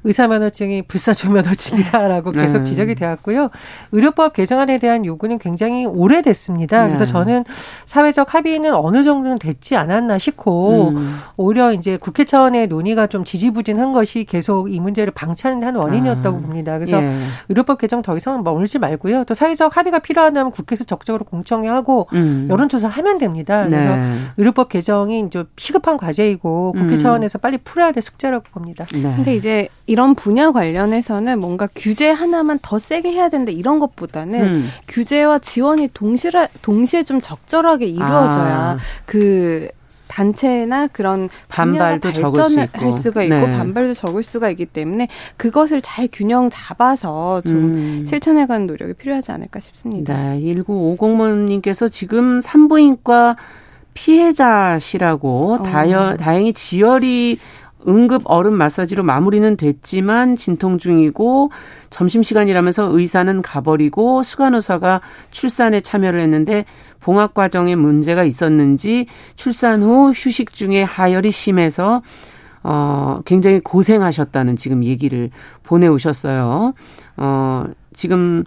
[0.04, 2.42] 의사 면허증이 불사조 면허증이다라고 네.
[2.42, 3.50] 계속 지적이 되었고요.
[3.92, 6.82] 의료법 개정안에 대한 요구는 굉장히 오래됐습니다.
[6.82, 6.86] 네.
[6.88, 7.44] 그래서 저는
[7.86, 11.18] 사회적 합의는 어느 정도는 됐지 않았나 싶고 음.
[11.36, 16.40] 오히려 이제 국회 차원의 논의가 좀 지지부진한 것이 계속 이 문제를 방치하는 한 원인이었다고 아.
[16.40, 16.78] 봅니다.
[16.78, 17.16] 그래서 예.
[17.48, 19.24] 의료법 개정 더 이상 머물지 말고요.
[19.24, 22.46] 또 사회적 합의가 필요하다면 국회에서 적극적으로 공청회하고 음.
[22.48, 23.66] 여론조사 하면 됩니다.
[23.66, 24.16] 그래서 네.
[24.36, 26.35] 의료법 개정이 이제 시급한 과제이고
[26.76, 26.98] 국회 음.
[26.98, 28.84] 차원에서 빨리 풀어야 될 숙제라고 봅니다.
[28.92, 29.02] 네.
[29.16, 34.68] 근데 이제 이런 분야 관련해서는 뭔가 규제 하나만 더 세게 해야 된다 이런 것보다는 음.
[34.88, 38.78] 규제와 지원이 동시에 동시에 좀 적절하게 이루어져야 아.
[39.04, 39.68] 그
[40.08, 43.50] 단체나 그런 반발도 발전할 수 수가 있고 네.
[43.50, 48.04] 반발도 적을 수가 있기 때문에 그것을 잘 균형 잡아서 좀 음.
[48.06, 50.32] 실천해가는 노력이 필요하지 않을까 싶습니다.
[50.32, 53.36] 네, 1950번님께서 지금 산부인과
[53.96, 55.62] 피해자시라고 어.
[55.62, 57.38] 다여, 다행히 지혈이
[57.88, 61.50] 응급 얼음 마사지로 마무리는 됐지만 진통 중이고
[61.90, 66.64] 점심시간이라면서 의사는 가버리고 수간호사가 출산에 참여를 했는데
[67.00, 69.06] 봉합 과정에 문제가 있었는지
[69.36, 72.02] 출산 후 휴식 중에 하열이 심해서
[72.64, 75.30] 어 굉장히 고생하셨다는 지금 얘기를
[75.62, 76.74] 보내 오셨어요.
[77.16, 78.42] 어 지금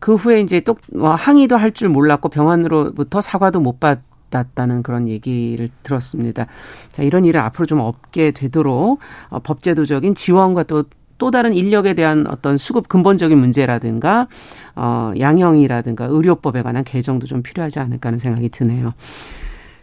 [0.00, 4.00] 그 후에 이제 또뭐 항의도 할 줄 몰랐고 병원으로부터 사과도 못 받
[4.30, 6.46] 았다는 그런 얘기를 들었습니다.
[6.88, 12.56] 자, 이런 일을 앞으로 좀 없게 되도록 어, 법제도적인 지원과 또또 다른 인력에 대한 어떤
[12.56, 14.28] 수급 근본적인 문제라든가
[14.76, 18.94] 어 양형이라든가 의료법에 관한 개정도 좀 필요하지 않을까 하는 생각이 드네요.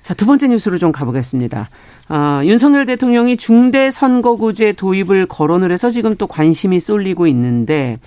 [0.05, 1.69] 자, 두 번째 뉴스로 좀 가보겠습니다.
[2.09, 7.97] 어, 윤석열 대통령이 중대 선거구제 도입을 거론을 해서 지금 또 관심이 쏠리고 있는데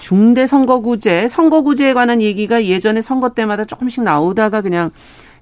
[0.00, 4.90] 중대 선거구제, 선거구제에 관한 얘기가 예전에 선거 때마다 조금씩 나오다가 그냥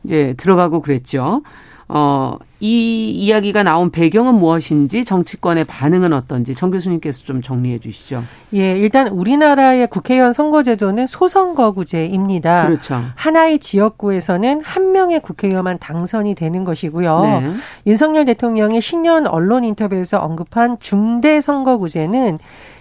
[0.06, 1.42] 이제 들어가고 그랬죠.
[1.88, 8.24] 어, 이 이야기가 나온 배경은 무엇인지 정치권의 반응은 어떤지 정 교수님께서 좀 정리해 주시죠.
[8.54, 12.66] 예, 일단 우리나라의 국회의원 선거제도는 소선거구제입니다.
[12.66, 13.02] 그렇죠.
[13.14, 17.22] 하나의 지역구에서는 한 명의 국회의원만 당선이 되는 것이고요.
[17.22, 17.54] 네.
[17.86, 22.38] 윤석열 대통령이 신년 언론 인터뷰에서 언급한 중대 선거구제는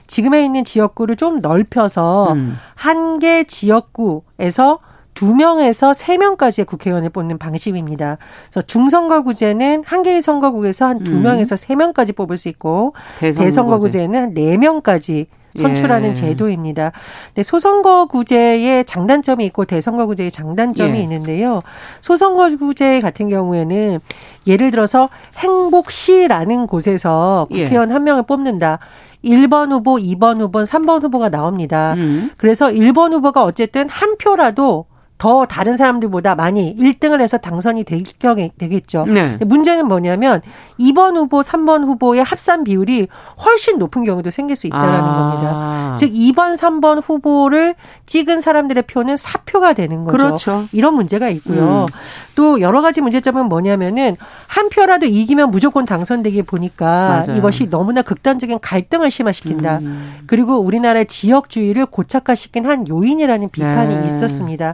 [0.08, 2.58] 지금에 있는 지역구를 좀 넓혀서 음.
[2.76, 4.80] 한개 지역구에서
[5.15, 8.17] 두 명에서 세 명까지의 국회의원을 뽑는 방식입니다.
[8.51, 14.58] 그래서 중선거구제는 한 개의 선거구에서 한 두 명에서 세 명까지 뽑을 수 있고 대선거구제는 네
[14.58, 16.13] 명까지 선출하는 예.
[16.13, 16.91] 제도입니다.
[17.28, 21.04] 근데 소선거구제의 장단점이 있고 대선거구제의 장단점이 예.
[21.04, 21.62] 있는데요.
[22.01, 23.99] 소선거구제 같은 경우에는
[24.47, 27.63] 예를 들어서 행복시라는 곳에서 예.
[27.63, 27.93] 국회의원 예.
[27.93, 28.80] 한 명을 뽑는다.
[29.23, 31.93] 1번 후보, 2번 후보, 3번 후보가 나옵니다.
[31.97, 32.32] 음.
[32.38, 34.86] 그래서 1번 후보가 어쨌든 한 표라도
[35.17, 39.06] 더 다른 사람들보다 많이 1등을 해서 당선이 될 경에 되겠죠.
[39.06, 39.38] 네.
[39.45, 40.41] 문제는 뭐냐면
[40.80, 43.08] 2번 후보, 3번 후보의 합산 비율이
[43.43, 45.15] 훨씬 높은 경우도 생길 수 있다라는 아.
[45.15, 45.75] 겁니다.
[45.95, 50.17] 즉 2번, 3번 후보를 찍은 사람들의 표는 사표가 되는 거죠.
[50.17, 50.65] 그렇죠.
[50.71, 51.86] 이런 문제가 있고요.
[51.89, 51.93] 음.
[52.36, 57.38] 또 여러 가지 문제점은 뭐냐면은 한 표라도 이기면 무조건 당선되게 보니까 맞아요.
[57.38, 59.77] 이것이 너무나 극단적인 갈등을 심화시킨다.
[59.81, 60.15] 음.
[60.27, 64.08] 그리고 우리나라의 지역주의를 고착화시킨 한 요인이라는 비판이 네.
[64.08, 64.73] 있었습니다.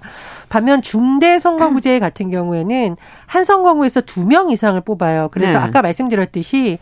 [0.50, 5.28] 반면 중대 선거구제 같은 경우에는 한 선거구에서 두 명 이상을 뽑아요.
[5.32, 5.66] 그래서 네.
[5.66, 6.78] 아까 말씀드렸듯이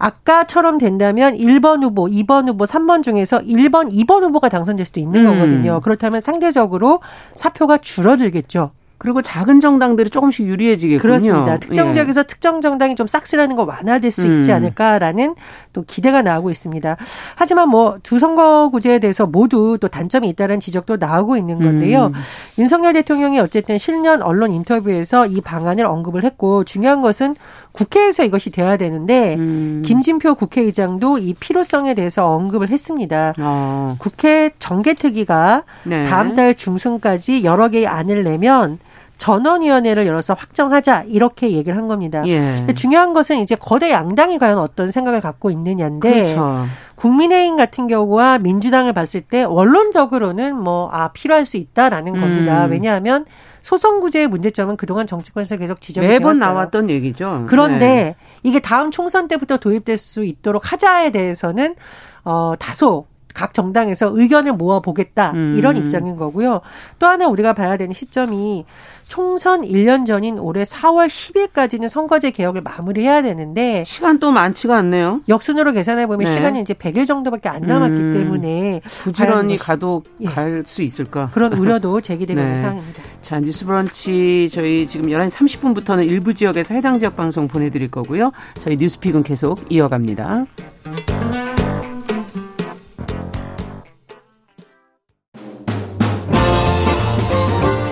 [0.00, 5.32] 아까처럼 된다면 1번 후보, 2번 후보, 3번 중에서 1번, 2번 후보가 당선될 수도 있는 음.
[5.32, 5.80] 거거든요.
[5.80, 7.00] 그렇다면 상대적으로
[7.36, 8.72] 사표가 줄어들겠죠.
[9.00, 11.00] 그리고 작은 정당들이 조금씩 유리해지겠군요.
[11.00, 11.56] 그렇습니다.
[11.56, 11.92] 특정 예.
[11.94, 12.24] 지역에서 예.
[12.24, 14.56] 특정 정당이 좀 싹쓸이하는 거 완화될 수 있지 음.
[14.56, 15.36] 않을까라는
[15.72, 16.96] 또 기대가 나오고 있습니다.
[17.34, 22.08] 하지만 뭐 두 선거구제에 대해서 모두 또 단점이 있다는 지적도 나오고 있는 건데요.
[22.08, 22.12] 음.
[22.58, 27.36] 윤석열 대통령이 어쨌든 실년 언론 인터뷰에서 이 방안을 언급을 했고 중요한 것은
[27.72, 29.82] 국회에서 이것이 돼야 되는데 음.
[29.84, 33.34] 김진표 국회의장도 이 필요성에 대해서 언급을 했습니다.
[33.38, 33.96] 어.
[33.98, 36.04] 국회 정개특위가 네.
[36.04, 38.78] 다음 달 중순까지 여러 개의 안을 내면
[39.18, 42.22] 전원위원회를 열어서 확정하자 이렇게 얘기를 한 겁니다.
[42.26, 42.66] 예.
[42.74, 46.64] 중요한 것은 이제 거대 양당이 과연 어떤 생각을 갖고 있느냐인데 그렇죠.
[46.94, 52.64] 국민의힘 같은 경우와 민주당을 봤을 때 원론적으로는 뭐 아 필요할 수 있다라는 겁니다.
[52.64, 52.70] 음.
[52.70, 53.26] 왜냐하면
[53.62, 56.54] 소선구제의 문제점은 그동안 정치권에서 계속 지적이 매번 되었어요.
[56.54, 57.46] 나왔던 얘기죠.
[57.48, 58.16] 그런데 네.
[58.42, 61.76] 이게 다음 총선 때부터 도입될 수 있도록 하자에 대해서는
[62.24, 65.54] 어 다소 각 정당에서 의견을 모아 보겠다 음.
[65.56, 66.60] 이런 입장인 거고요.
[66.98, 68.64] 또 하나 우리가 봐야 되는 시점이
[69.06, 75.20] 총선 1년 전인 올해 4월 10일까지는 선거제 개혁을 마무리해야 되는데 시간 또 많지가 않네요.
[75.28, 76.34] 역순으로 계산해 보면 네.
[76.34, 78.12] 시간이 이제 100일 정도밖에 안 남았기 음.
[78.14, 80.26] 때문에 부지런히 가도 예.
[80.26, 81.30] 갈수 있을까?
[81.32, 82.60] 그런 우려도 제기되고 있는 네.
[82.60, 83.02] 상황입니다.
[83.20, 88.30] 자, 뉴스 브런치 저희 지금 11시 30분부터는 일부 지역에서 해당 지역 방송 보내 드릴 거고요.
[88.60, 90.46] 저희 뉴스픽은 계속 이어갑니다.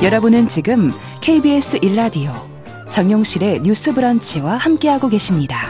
[0.09, 0.91] 여러분은 지금
[1.21, 2.31] KBS 일라디오
[2.89, 5.67] 정용실의 뉴스 브런치와 함께하고 계십니다.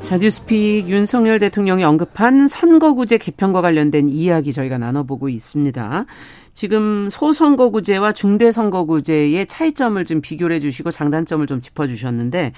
[0.00, 6.06] 자, 뉴스픽 윤석열 대통령이 언급한 선거구제 개편과 관련된 이야기 저희가 나눠보고 있습니다.
[6.54, 12.54] 지금 소선거구제와 중대선거구제의 차이점을 좀 비교를 해주시고 장단점을 좀 짚어 주셨는데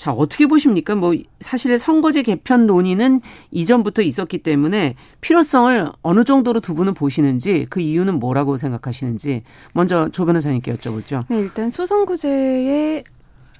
[0.00, 0.94] 자, 어떻게 보십니까?
[0.94, 7.80] 뭐, 사실 선거제 개편 논의는 이전부터 있었기 때문에 필요성을 어느 정도로 두 분은 보시는지 그
[7.80, 9.42] 이유는 뭐라고 생각하시는지
[9.74, 11.20] 먼저 조 변호사님께 여쭤보죠.
[11.28, 13.04] 네, 일단 소선거제의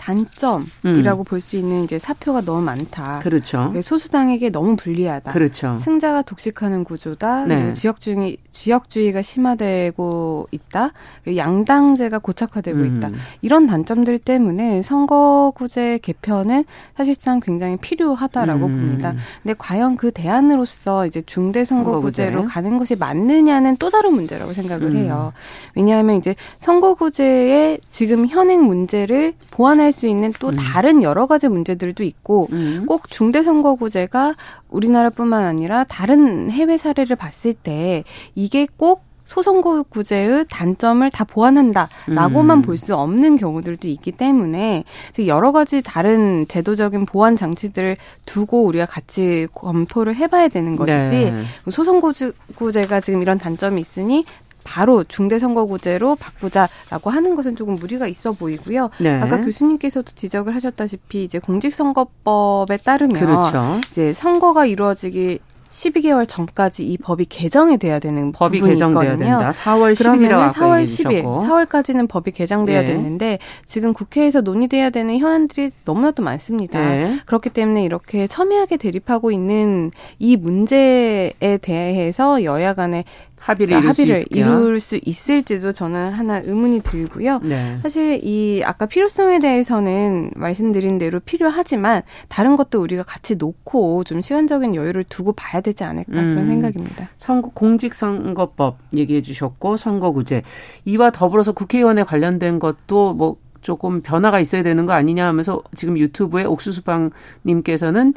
[0.01, 1.25] 단점이라고 음.
[1.25, 3.21] 볼수 있는 이제 사표가 너무 많다.
[3.21, 3.73] 그렇죠.
[3.83, 5.33] 소수당에게 너무 불리하다.
[5.33, 5.77] 그렇죠.
[5.79, 7.45] 승자가 독식하는 구조다.
[7.45, 7.73] 네.
[7.73, 10.93] 지역주의 지역주의가 심화되고 있다.
[11.23, 12.97] 그리고 양당제가 고착화되고 음.
[12.97, 13.11] 있다.
[13.43, 16.65] 이런 단점들 때문에 선거구제 개편은
[16.97, 18.79] 사실상 굉장히 필요하다라고 음.
[18.79, 19.15] 봅니다.
[19.43, 24.97] 근데 과연 그 대안으로서 이제 중대 선거구제로 가는 것이 맞느냐는 또 다른 문제라고 생각을 음.
[24.97, 25.33] 해요.
[25.75, 30.57] 왜냐하면 이제 선거구제의 지금 현행 문제를 보완할 해결할 수 있는 또 음.
[30.57, 32.85] 다른 여러 가지 문제들도 있고 음.
[32.87, 34.35] 꼭 중대선거구제가
[34.71, 42.63] 우리나라뿐만 아니라 다른 해외 사례를 봤을 때 이게 꼭 소선거구제의 단점을 다 보완한다라고만 음.
[42.63, 44.83] 볼수 없는 경우들도 있기 때문에
[45.27, 51.43] 여러 가지 다른 제도적인 보완 장치들을 두고 우리가 같이 검토를 해봐야 되는 것이지 네.
[51.71, 54.25] 소선거구제가 지금 이런 단점이 있으니
[54.65, 58.91] 바로 중대선거구제로 바꾸자라고 하는 것은 조금 무리가 있어 보이고요.
[58.99, 59.21] 네.
[59.21, 63.81] 아까 교수님께서도 지적을 하셨다시피 이제 공직선거법에 따르면 그렇죠.
[63.91, 69.17] 이제 선거가 이루어지기 12개월 전까지 이 법이 개정이 돼야 되는 법이 개정돼야.
[69.17, 69.51] 된다.
[69.51, 72.87] 4월 10일이라고 4월 10일, 4월까지는 법이 개정돼야 네.
[72.87, 76.81] 됐는데 지금 국회에서 논의돼야 되는 현안들이 너무나도 많습니다.
[76.81, 77.17] 네.
[77.25, 83.05] 그렇기 때문에 이렇게 첨예하게 대립하고 있는 이 문제에 대해서 여야 간에
[83.41, 87.41] 합의를, 이룰, 합의를 수 이룰 수 있을지도 저는 하나 의문이 들고요.
[87.43, 87.79] 네.
[87.83, 94.75] 사실 이 아까 필요성에 대해서는 말씀드린 대로 필요하지만 다른 것도 우리가 같이 놓고 좀 시간적인
[94.75, 96.35] 여유를 두고 봐야 되지 않을까 음.
[96.35, 97.09] 그런 생각입니다.
[97.17, 100.43] 선거 공직선거법 얘기해 주셨고 선거구제
[100.85, 106.45] 이와 더불어서 국회의원에 관련된 것도 뭐 조금 변화가 있어야 되는 거 아니냐 하면서 지금 유튜브에
[106.45, 108.15] 옥수수빵님께서는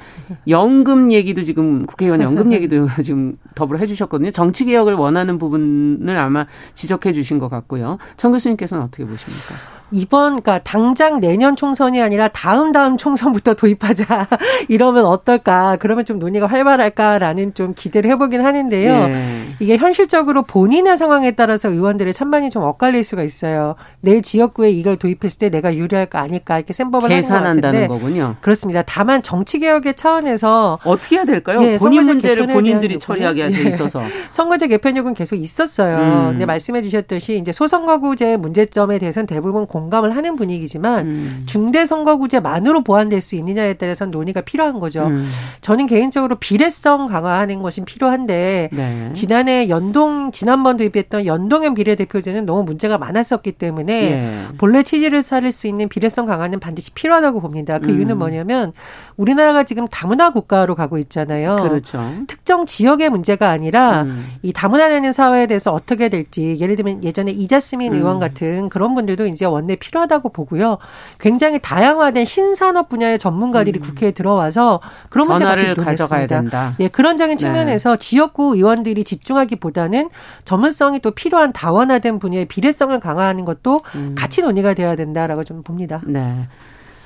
[0.48, 4.32] 연금 얘기도 지금 국회의원 연금 얘기도 지금 더불어 해주셨거든요.
[4.32, 7.98] 정치 개혁을 원하는 부분을 아마 지적해 주신 것 같고요.
[8.18, 9.83] 정 교수님께서는 어떻게 보십니까?
[9.94, 14.28] 이번 그러니까 당장 내년 총선이 아니라 다음 다음 총선부터 도입하자
[14.68, 15.78] 이러면 어떨까?
[15.80, 19.08] 그러면 좀 논의가 활발할까라는 좀 기대를 해보긴 하는데요.
[19.08, 19.44] 네.
[19.60, 23.76] 이게 현실적으로 본인의 상황에 따라서 의원들의 찬반이 좀 엇갈릴 수가 있어요.
[24.02, 28.36] 내 지역구에 이걸 도입했을 때 내가 유리할까 아닐까 이렇게 센법을 계산한다는 거군요.
[28.42, 28.82] 그렇습니다.
[28.82, 31.64] 다만 정치 개혁의 차원에서 어떻게 해야 될까요?
[31.64, 33.70] 예, 본인 문제를 본인들이 처리하게 돼 예.
[33.70, 34.02] 있어서
[34.32, 35.98] 선거제 개편 요구는 계속 있었어요.
[35.98, 36.30] 음.
[36.32, 41.44] 근데 말씀해 주셨듯이 이제 소선거구제 문제점에 대해서는 대부분 공 공감을 하는 분위기지만 음.
[41.46, 45.08] 중대 선거구제만으로 보완될 수 있느냐에 따라서는 논의가 필요한 거죠.
[45.08, 45.28] 음.
[45.62, 49.10] 저는 개인적으로 비례성 강화하는 것이 필요한데 네.
[49.14, 54.46] 지난해 연동 지난번 도입했던 연동형 비례대표제는 너무 문제가 많았었기 때문에 네.
[54.58, 57.80] 본래 취지를 살릴 수 있는 비례성 강화는 반드시 필요하다고 봅니다.
[57.80, 57.98] 그 음.
[57.98, 58.74] 이유는 뭐냐면
[59.18, 61.58] 우리나라가 지금 다문화 국가로 가고 있잖아요.
[61.62, 62.04] 그렇죠.
[62.28, 64.26] 특정 지역의 문제가 아니라 음.
[64.42, 68.20] 이 다문화되는 사회에 대해서 어떻게 될지 예를 들면 예전에 이자스민 의원 음.
[68.20, 70.78] 같은 그런 분들도 이제 원내 네, 필요하다고 보고요.
[71.20, 73.82] 굉장히 다양화된 신산업 분야의 전문가들이 음.
[73.82, 76.76] 국회에 들어와서 그런 문제가 가져가야 된다.
[76.80, 77.46] 예, 그런적인 네.
[77.46, 77.98] 측면에서 네.
[77.98, 80.10] 지역구 의원들이 집중하기보다는
[80.46, 84.16] 전문성이 또 필요한 다원화된 분야의 비례성을 강화하는 것도 음.
[84.18, 86.02] 같이 논의가 돼야 된다라고 좀 봅니다.
[86.06, 86.48] 네.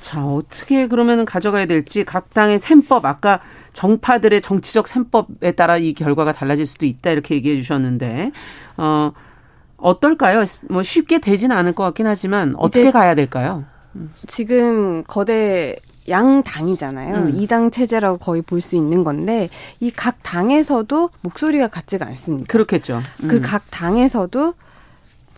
[0.00, 3.40] 자, 어떻게 그러면 가져가야 될지 각 당의 셈법 아까
[3.72, 8.32] 정파들의 정치적 셈법에 따라 이 결과가 달라질 수도 있다 이렇게 얘기해 주셨는데
[8.76, 9.12] 어
[9.76, 10.44] 어떨까요?
[10.70, 13.64] 뭐 쉽게 되지는 않을 것 같긴 하지만 어떻게 가야 될까요?
[14.26, 15.76] 지금 거대
[16.08, 17.14] 양 당이잖아요.
[17.16, 17.30] 음.
[17.34, 19.48] 이당 체제라고 거의 볼 수 있는 건데
[19.80, 22.50] 이 각 당에서도 목소리가 같지가 않습니다.
[22.50, 23.00] 그렇겠죠.
[23.24, 23.28] 음.
[23.28, 24.54] 그각 당에서도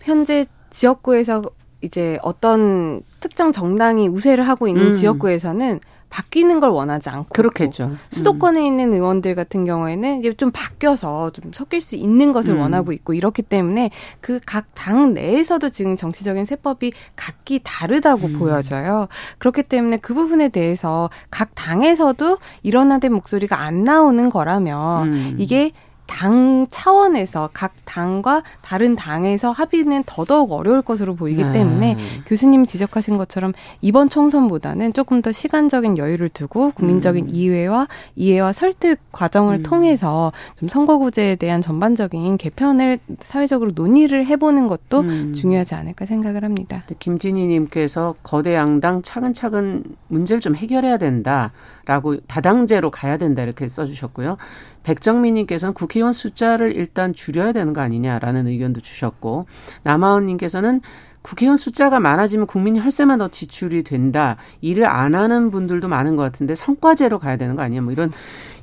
[0.01, 1.43] 현재 지역구에서
[1.81, 4.93] 이제 어떤 특정 정당이 우세를 하고 있는 음.
[4.93, 5.79] 지역구에서는
[6.11, 7.93] 바뀌는 걸 원하지 않고 그렇겠죠.
[8.09, 8.65] 수도권에 음.
[8.65, 12.59] 있는 의원들 같은 경우에는 이제 좀 바뀌어서 좀 섞일 수 있는 것을 음.
[12.59, 18.39] 원하고 있고 이렇기 때문에 그 각 당 내에서도 지금 정치적인 세법이 각기 다르다고 음.
[18.39, 19.07] 보여져요.
[19.37, 25.35] 그렇기 때문에 그 부분에 대해서 각 당에서도 일어나된 목소리가 안 나오는 거라면 음.
[25.37, 25.71] 이게
[26.11, 31.51] 당 차원에서 각 당과 다른 당에서 합의는 더더욱 어려울 것으로 보이기 네.
[31.53, 31.95] 때문에
[32.27, 37.29] 교수님이 지적하신 것처럼 이번 총선보다는 조금 더 시간적인 여유를 두고 국민적인 음.
[37.31, 39.63] 이해와 이해와 설득 과정을 음.
[39.63, 45.33] 통해서 좀 선거구제에 대한 전반적인 개편을 사회적으로 논의를 해보는 것도 음.
[45.33, 46.83] 중요하지 않을까 생각을 합니다.
[46.99, 54.37] 김진희님께서 거대 양당 차근차근 문제를 좀 해결해야 된다라고 다당제로 가야 된다 이렇게 써주셨고요.
[54.83, 59.45] 백정민님께서는 국회의원 숫자를 일단 줄여야 되는 거 아니냐라는 의견도 주셨고
[59.83, 60.81] 남아원님께서는
[61.21, 64.37] 국회의원 숫자가 많아지면 국민이 혈세만 더 지출이 된다.
[64.61, 67.81] 일을 안 하는 분들도 많은 것 같은데 성과제로 가야 되는 거 아니냐.
[67.81, 68.11] 뭐 이런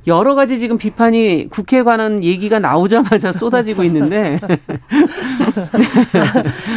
[0.07, 4.39] 여러 가지 지금 비판이 국회에 관한 얘기가 나오자마자 쏟아지고 있는데.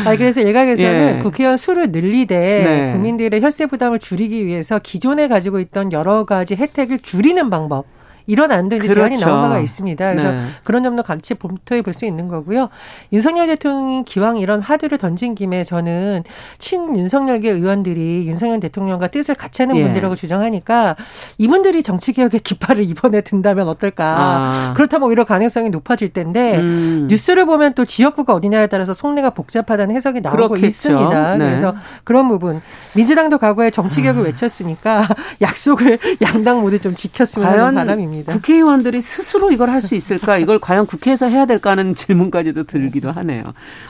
[0.05, 1.21] 아, 그래서 일각에서는 예.
[1.21, 2.93] 국회의원 수를 늘리되 네.
[2.93, 7.87] 국민들의 혈세 부담을 줄이기 위해서 기존에 가지고 있던 여러 가지 혜택을 줄이는 방법.
[8.27, 9.01] 이런 안도 이제 그렇죠.
[9.09, 10.11] 제안이 나온 바가 있습니다.
[10.13, 10.43] 그래서 네.
[10.65, 12.69] 그런 점도 같이 검토해 볼 수 있는 거고요.
[13.13, 16.25] 윤석열 대통령이 기왕 이런 화두를 던진 김에 저는
[16.59, 19.83] 친 윤석열계 의원들이 윤석열 대통령과 뜻을 같이 하는 예.
[19.83, 20.97] 분들이라고 주장하니까
[21.39, 24.17] 이분들이 정치개혁의 깃발을 이번에 든다면 어떨까.
[24.19, 24.73] 아.
[24.75, 27.09] 그렇다면 오히려 가능성이 높아질 텐데 음.
[27.11, 30.67] 뉴스를 보면 또 지역구가 어디냐에 따라서 속내가 복잡하다는 해석이 나오고 그렇겠죠.
[30.67, 31.37] 있습니다.
[31.37, 31.45] 네.
[31.49, 32.61] 그래서 그런 부분
[32.95, 34.25] 민주당도 과거에 정치개혁을 아.
[34.27, 35.09] 외쳤으니까
[35.43, 38.12] 약속을 양당 모두 좀 지켰으면 하는 바람입니다.
[38.13, 38.33] 아닙니다.
[38.35, 40.39] 국회의원들이 스스로 이걸 할 수 있을까?
[40.39, 43.43] 이걸 과연 국회에서 해야 될까 하는 질문까지도 들기도 하네요.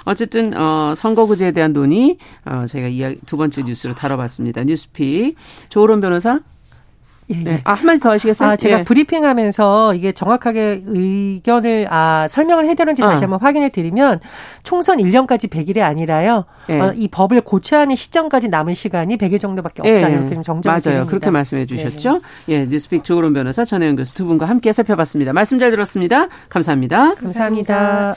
[0.06, 4.64] 어쨌든 어 선거구제에 대한 논의 어 저희가 이야기 두 번째 뉴스로 다뤄봤습니다.
[4.64, 5.36] 뉴스픽
[5.68, 6.40] 조론 변호사
[7.30, 7.44] 예, 예.
[7.44, 7.60] 네.
[7.64, 8.50] 아, 한 마디 더 하시겠어요?
[8.50, 8.84] 아, 제가 예.
[8.84, 13.08] 브리핑하면서 이게 정확하게 의견을 아, 설명을 해드렸는지 어.
[13.08, 14.20] 다시 한번 확인해 드리면
[14.62, 16.44] 총선 1년까지 100일이 아니라요.
[16.70, 16.80] 예.
[16.80, 19.90] 어, 이 법을 고쳐야 하는 시점까지 남은 시간이 100일 정도밖에 없다.
[19.90, 20.14] 예.
[20.14, 20.80] 이렇게 정정을 맞아요.
[20.80, 21.06] 드립니다.
[21.06, 22.20] 그렇게 말씀해 주셨죠.
[22.46, 22.54] 네.
[22.54, 25.32] 예, 뉴스픽 조그론 변호사 전혜연 교수 두 분과 함께 살펴봤습니다.
[25.32, 26.28] 말씀 잘 들었습니다.
[26.48, 27.14] 감사합니다.
[27.14, 28.16] 감사합니다.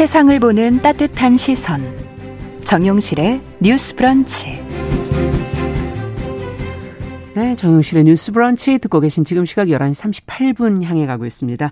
[0.00, 1.82] 세상을 보는 따뜻한 시선.
[2.64, 4.58] 정용실의 뉴스 브런치.
[7.34, 11.70] 네, 정용실의 뉴스 브런치 듣고 계신 지금 시각 11시 38분 향해 가고 있습니다.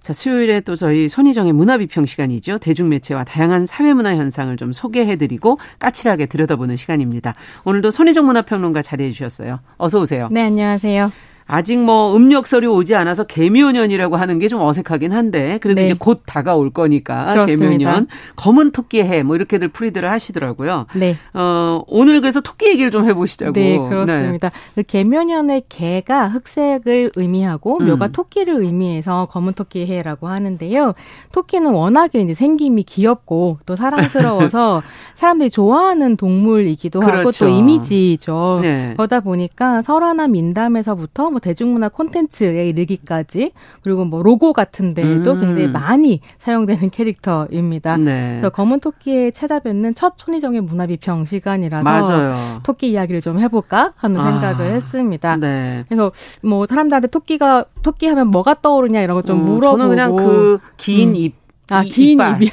[0.00, 2.58] 자, 수요일에 또 저희 손희정의 문화비평 시간이죠.
[2.58, 7.34] 대중매체와 다양한 사회문화 현상을 좀 소개해드리고 까칠하게 들여다보는 시간입니다.
[7.62, 9.60] 오늘도 손희정 문화평론가 자리해 주셨어요.
[9.76, 10.28] 어서 오세요.
[10.32, 11.12] 네, 안녕하세요.
[11.50, 15.86] 아직 뭐 음력 설이 오지 않아서 개묘년이라고 하는 게 좀 어색하긴 한데 그래도 네.
[15.86, 17.68] 이제 곧 다가올 거니까 그렇습니다.
[17.68, 20.86] 개묘년 검은 토끼 해뭐 이렇게들 풀이들을 하시더라고요.
[20.96, 21.16] 네.
[21.34, 23.52] 어 오늘 그래서 토끼 얘기를 좀 해보시자고.
[23.52, 24.48] 네 그렇습니다.
[24.48, 24.56] 네.
[24.74, 27.86] 그 개묘년의 개가 흑색을 의미하고 음.
[27.86, 30.92] 묘가 토끼를 의미해서 검은 토끼 해라고 하는데요.
[31.32, 34.82] 토끼는 워낙에 이제 생김이 귀엽고 또 사랑스러워서
[35.14, 37.18] 사람들이 좋아하는 동물이기도 그렇죠.
[37.18, 38.58] 하고 또 이미지죠.
[38.62, 38.94] 네.
[38.96, 45.40] 그러다 보니까 설화나 민담에서부터 뭐 대중문화 콘텐츠에 이르기까지 그리고 뭐 로고 같은 데에도 음.
[45.40, 47.96] 굉장히 많이 사용되는 캐릭터입니다.
[47.96, 48.38] 네.
[48.38, 52.34] 그래서 검은 토끼에 찾아뵙는 첫 손희정의 문화비평 시간이라서 맞아요.
[52.62, 54.24] 토끼 이야기를 좀 해볼까 하는 아.
[54.24, 55.36] 생각을 했습니다.
[55.36, 55.84] 네.
[55.88, 61.10] 그래서 뭐 사람들한테 토끼가 토끼 하면 뭐가 떠오르냐 이런 거좀 음, 물어보고 저는 그냥 그긴
[61.10, 61.16] 음.
[61.16, 61.34] 입,
[61.70, 62.52] 아, 긴 입이야.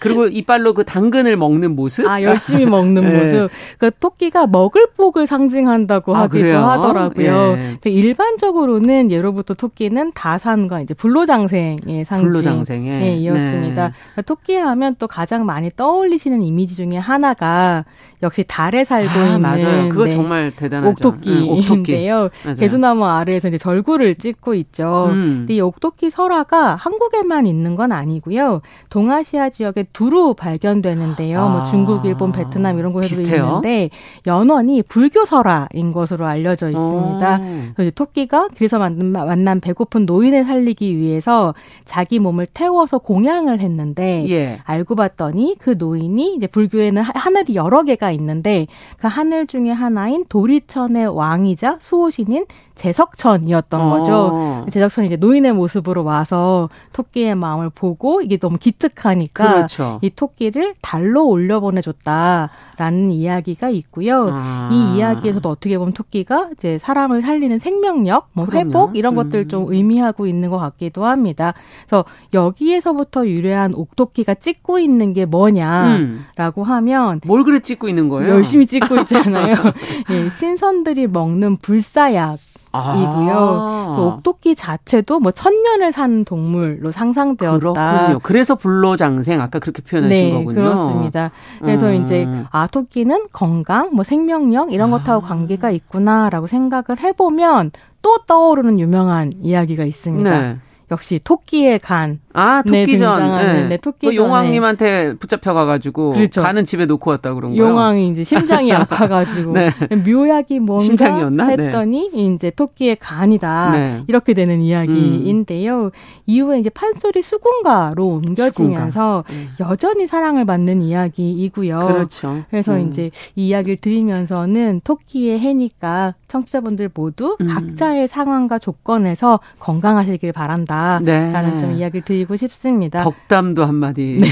[0.00, 2.06] 그리고 이빨로 그 당근을 먹는 모습?
[2.06, 3.18] 아, 열심히 먹는 네.
[3.18, 3.48] 모습.
[3.78, 6.60] 그 토끼가 먹을 복을 상징한다고 아, 하기도 그래요?
[6.60, 7.56] 하더라고요.
[7.84, 7.90] 예.
[7.90, 12.26] 일반적으로는 예로부터 토끼는 다산과 이제 불로장생의 상징.
[12.26, 13.02] 불로장생에.
[13.06, 13.88] 예, 이었습니다.
[13.88, 13.92] 네.
[14.12, 17.84] 그러니까 토끼 하면 또 가장 많이 떠올리시는 이미지 중에 하나가
[18.22, 19.88] 역시 달에 살고 아, 있는 맞아요.
[19.88, 20.10] 그거 네.
[20.10, 21.08] 정말 대단하죠.
[21.08, 22.28] 옥토끼인데요.
[22.46, 25.06] 네, 개수나무 아래에서 이제 절구를 찍고 있죠.
[25.10, 25.38] 음.
[25.40, 28.60] 근데 이 옥토끼 설화가 한국에만 있는 건 아니고요.
[28.90, 31.40] 동아시아 지역의 두루 발견되는데요.
[31.40, 33.44] 아, 뭐 중국, 일본, 베트남 이런 곳에도 비슷해요?
[33.44, 33.90] 있는데
[34.26, 37.40] 연원이 불교 설화인 것으로 알려져 있습니다.
[37.74, 44.60] 그래서 토끼가 길에서 만난 배고픈 노인을 살리기 위해서 자기 몸을 태워서 공양을 했는데 예.
[44.64, 48.66] 알고 봤더니 그 노인이 이제 불교에는 하늘이 여러 개가 있는데
[48.98, 52.46] 그 하늘 중에 하나인 도리천의 왕이자 수호신인
[52.78, 53.90] 제석천이었던 어.
[53.90, 54.66] 거죠.
[54.70, 59.98] 제석천이 이제 노인의 모습으로 와서 토끼의 마음을 보고 이게 너무 기특하니까 그렇죠.
[60.02, 64.30] 이 토끼를 달로 올려보내줬다라는 이야기가 있고요.
[64.32, 64.68] 아.
[64.72, 68.68] 이 이야기에서도 어떻게 보면 토끼가 이제 사람을 살리는 생명력, 뭐 그럼요.
[68.68, 69.16] 회복 이런 음.
[69.16, 71.54] 것들 좀 의미하고 있는 것 같기도 합니다.
[71.86, 76.64] 그래서 여기에서부터 유래한 옥토끼가 찍고 있는 게 뭐냐라고 음.
[76.64, 78.34] 하면 뭘 그래 찍고 있는 거예요?
[78.34, 79.54] 열심히 찍고 있잖아요.
[80.10, 82.38] 예, 신선들이 먹는 불사약
[82.72, 83.62] 이고요.
[83.64, 83.92] 아.
[83.96, 87.58] 그 옥토끼 자체도 뭐 천년을 사는 동물로 상상되었다.
[87.58, 88.18] 그렇군요.
[88.22, 90.54] 그래서 불로장생 아까 그렇게 표현하신 네, 거군요.
[90.54, 91.30] 그렇습니다.
[91.60, 92.02] 그래서 음.
[92.02, 95.28] 이제 아 토끼는 건강, 뭐 생명력 이런 것하고 아.
[95.28, 97.70] 관계가 있구나라고 생각을 해보면
[98.02, 100.40] 또 떠오르는 유명한 이야기가 있습니다.
[100.40, 100.56] 네.
[100.90, 102.20] 역시 토끼의 간.
[102.38, 103.36] 아, 토끼전.
[103.38, 103.68] 네.
[103.68, 104.10] 네, 토끼전.
[104.12, 106.40] 그 용왕님한테 붙잡혀가가지고 그렇죠.
[106.42, 107.68] 간은 집에 놓고 왔다 그런 거요.
[107.68, 109.70] 용왕이 이제 심장이 아파가지고 네.
[110.06, 111.56] 묘약이 뭔가 심장이었나?
[111.56, 111.64] 네.
[111.64, 112.26] 했더니 네.
[112.26, 113.70] 이제 토끼의 간이다.
[113.72, 114.02] 네.
[114.06, 115.84] 이렇게 되는 이야기인데요.
[115.86, 115.90] 음.
[116.26, 119.32] 이후에 이제 판소리 수군가로 옮겨지면서 수군가.
[119.32, 119.48] 음.
[119.60, 121.78] 여전히 사랑을 받는 이야기이고요.
[121.86, 122.44] 그렇죠.
[122.50, 122.88] 그래서 음.
[122.88, 127.46] 이제 이 이야기를 들으면서는 토끼의 해니까 청취자분들 모두 음.
[127.48, 131.00] 각자의 상황과 조건에서 건강하시길 바란다.
[131.02, 131.58] 라는 네.
[131.58, 132.98] 좀 이야기를 드리고 싶습니다.
[133.00, 134.18] 덕담도 한마디.
[134.20, 134.28] 네.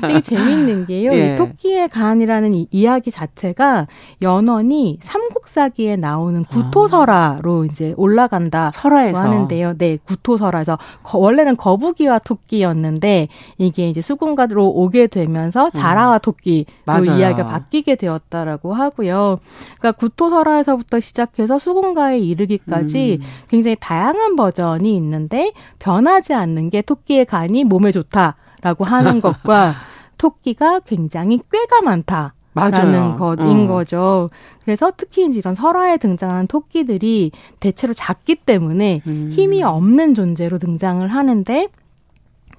[0.00, 1.12] 되게 재밌는 게요.
[1.16, 1.32] 예.
[1.32, 3.86] 이 토끼의 간이라는 이 이야기 자체가
[4.22, 7.66] 연원이 삼국사기에 나오는 구토설화로 아.
[7.66, 8.70] 이제 올라간다.
[8.70, 9.74] 설화에서 하는데요.
[9.78, 10.78] 네, 구토설화에서
[11.12, 17.18] 원래는 거북이와 토끼였는데 이게 이제 수군가로 오게 되면서 자라와 토끼로 음.
[17.18, 19.38] 이야기가 바뀌게 되었다라고 하고요.
[19.78, 23.26] 그러니까 구토설화에서부터 시작해서 수군가에 이르기까지 음.
[23.48, 29.74] 굉장히 다양한 버전이 있는데 변하지 않는 게 토끼 의 간이 몸에 좋다라고 하는 것과
[30.18, 32.34] 토끼가 굉장히 꾀가 많다.
[32.54, 33.66] 라는 것인 어.
[33.66, 34.30] 거죠.
[34.64, 39.28] 그래서 특히 이런 설화에 등장하는 토끼들이 대체로 작기 때문에 음.
[39.30, 41.68] 힘이 없는 존재로 등장을 하는데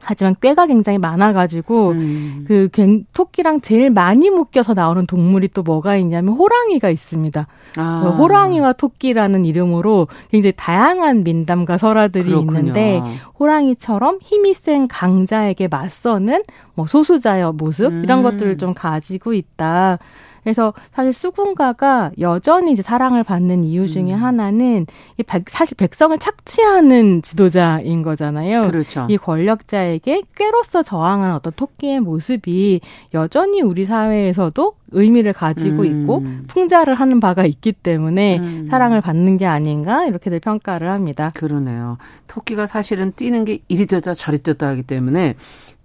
[0.01, 2.45] 하지만 꾀가 굉장히 많아가지고 음.
[2.47, 2.69] 그
[3.13, 7.47] 토끼랑 제일 많이 묶여서 나오는 동물이 또 뭐가 있냐면 호랑이가 있습니다.
[7.77, 8.01] 아.
[8.03, 12.59] 그 호랑이와 토끼라는 이름으로 굉장히 다양한 민담과 설화들이 그렇군요.
[12.59, 13.01] 있는데
[13.39, 16.43] 호랑이처럼 힘이 센 강자에게 맞서는
[16.73, 18.03] 뭐 소수자의 모습 음.
[18.03, 19.99] 이런 것들을 좀 가지고 있다.
[20.47, 24.23] 그래서 사실 수군가가 여전히 이제 사랑을 받는 이유 중에 음.
[24.23, 24.85] 하나는
[25.17, 28.71] 이 백, 사실 백성을 착취하는 지도자인 거잖아요.
[28.71, 29.07] 그렇죠.
[29.09, 32.79] 이 권력자에게 꾀로서 저항하는 어떤 토끼의 모습이
[33.13, 35.85] 여전히 우리 사회에서도 의미를 가지고 음.
[35.85, 38.67] 있고 풍자를 하는 바가 있기 때문에 음.
[38.69, 41.29] 사랑을 받는 게 아닌가 이렇게들 평가를 합니다.
[41.33, 41.97] 그러네요.
[42.27, 45.35] 토끼가 사실은 뛰는 게 이리 뛰었다 저리 뛰었다 하기 때문에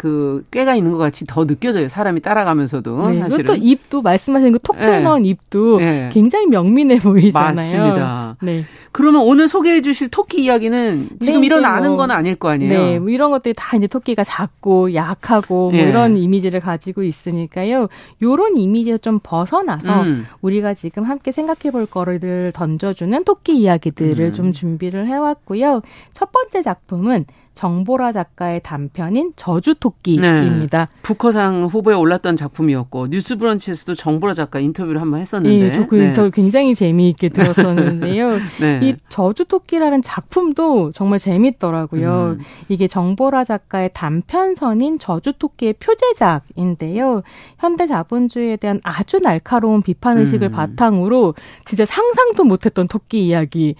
[0.02, 1.86] 그 꾀가 있는 것 같이 더 느껴져요.
[1.86, 3.44] 사람이 따라가면서도 네, 사실은.
[3.44, 5.28] 또 입도 말씀하시는 그톡 튀어나온 네.
[5.28, 6.10] 입도 네.
[6.12, 7.54] 굉장히 명민해 보이잖아요.
[7.54, 8.36] 맞습니다.
[8.42, 8.64] 네.
[8.90, 12.72] 그러면 오늘 소개해 주실 토끼 이야기는 네, 지금 일어나는 뭐, 건 아닐 거 아니에요?
[12.72, 12.98] 네.
[12.98, 15.84] 뭐 이런 것들이 다 이제 토끼가 작고 약하고 뭐 예.
[15.84, 17.86] 이런 이미지를 가지고 있으니까요.
[18.20, 20.26] 요런 이미지에서 좀 벗어나서 음.
[20.40, 24.32] 우리가 지금 함께 생각해 볼 거를 던져주는 토끼 이야기들을 음.
[24.32, 25.82] 좀 준비를 해왔고요.
[26.12, 27.24] 첫 번째 작품은
[27.54, 30.78] 정보라 작가의 단편인 저주토끼입니다.
[30.78, 30.86] 네.
[31.02, 36.06] 부커상 후보에 올랐던 작품이었고 뉴스브런치에서도 정보라 작가 인터뷰를 한번 했었는데, 네, 저그 네.
[36.06, 38.38] 인터뷰 굉장히 재미있게 들었었는데요.
[38.60, 38.80] 네.
[38.82, 42.36] 이 저주토끼라는 작품도 정말 재밌더라고요.
[42.38, 42.44] 음.
[42.68, 47.22] 이게 정보라 작가의 단편선인 저주토끼의 표제작인데요.
[47.58, 50.52] 현대 자본주의에 대한 아주 날카로운 비판 의식을 음.
[50.52, 51.34] 바탕으로
[51.64, 53.74] 진짜 상상도 못했던 토끼 이야기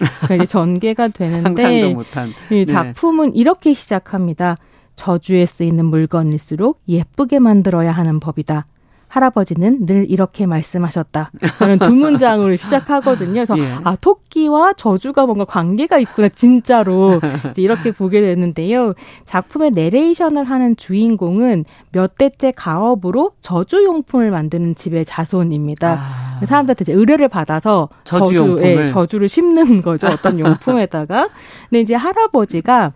[0.49, 2.65] 전개가 되는데 상상도 못한 이 네.
[2.65, 4.57] 작품은 이렇게 이렇게 시작합니다.
[4.97, 8.67] 저주에 쓰이는 물건일수록 예쁘게 만들어야 하는 법이다.
[9.07, 11.31] 할아버지는 늘 이렇게 말씀하셨다.
[11.59, 13.33] 저는 두 문장으로 시작하거든요.
[13.35, 13.77] 그래서 예.
[13.85, 17.21] 아 토끼와 저주가 뭔가 관계가 있구나 진짜로
[17.57, 18.95] 이렇게 보게 되는데요.
[19.25, 25.99] 작품의 내레이션을 하는 주인공은 몇 대째 가업으로 저주 용품을 만드는 집의 자손입니다.
[26.01, 26.45] 아.
[26.45, 30.09] 사람들한테 이제 의뢰를 받아서 저주, 저주 예, 저주를 심는 거죠.
[30.09, 31.29] 어떤 용품에다가.
[31.69, 32.93] 근데 이제 할아버지가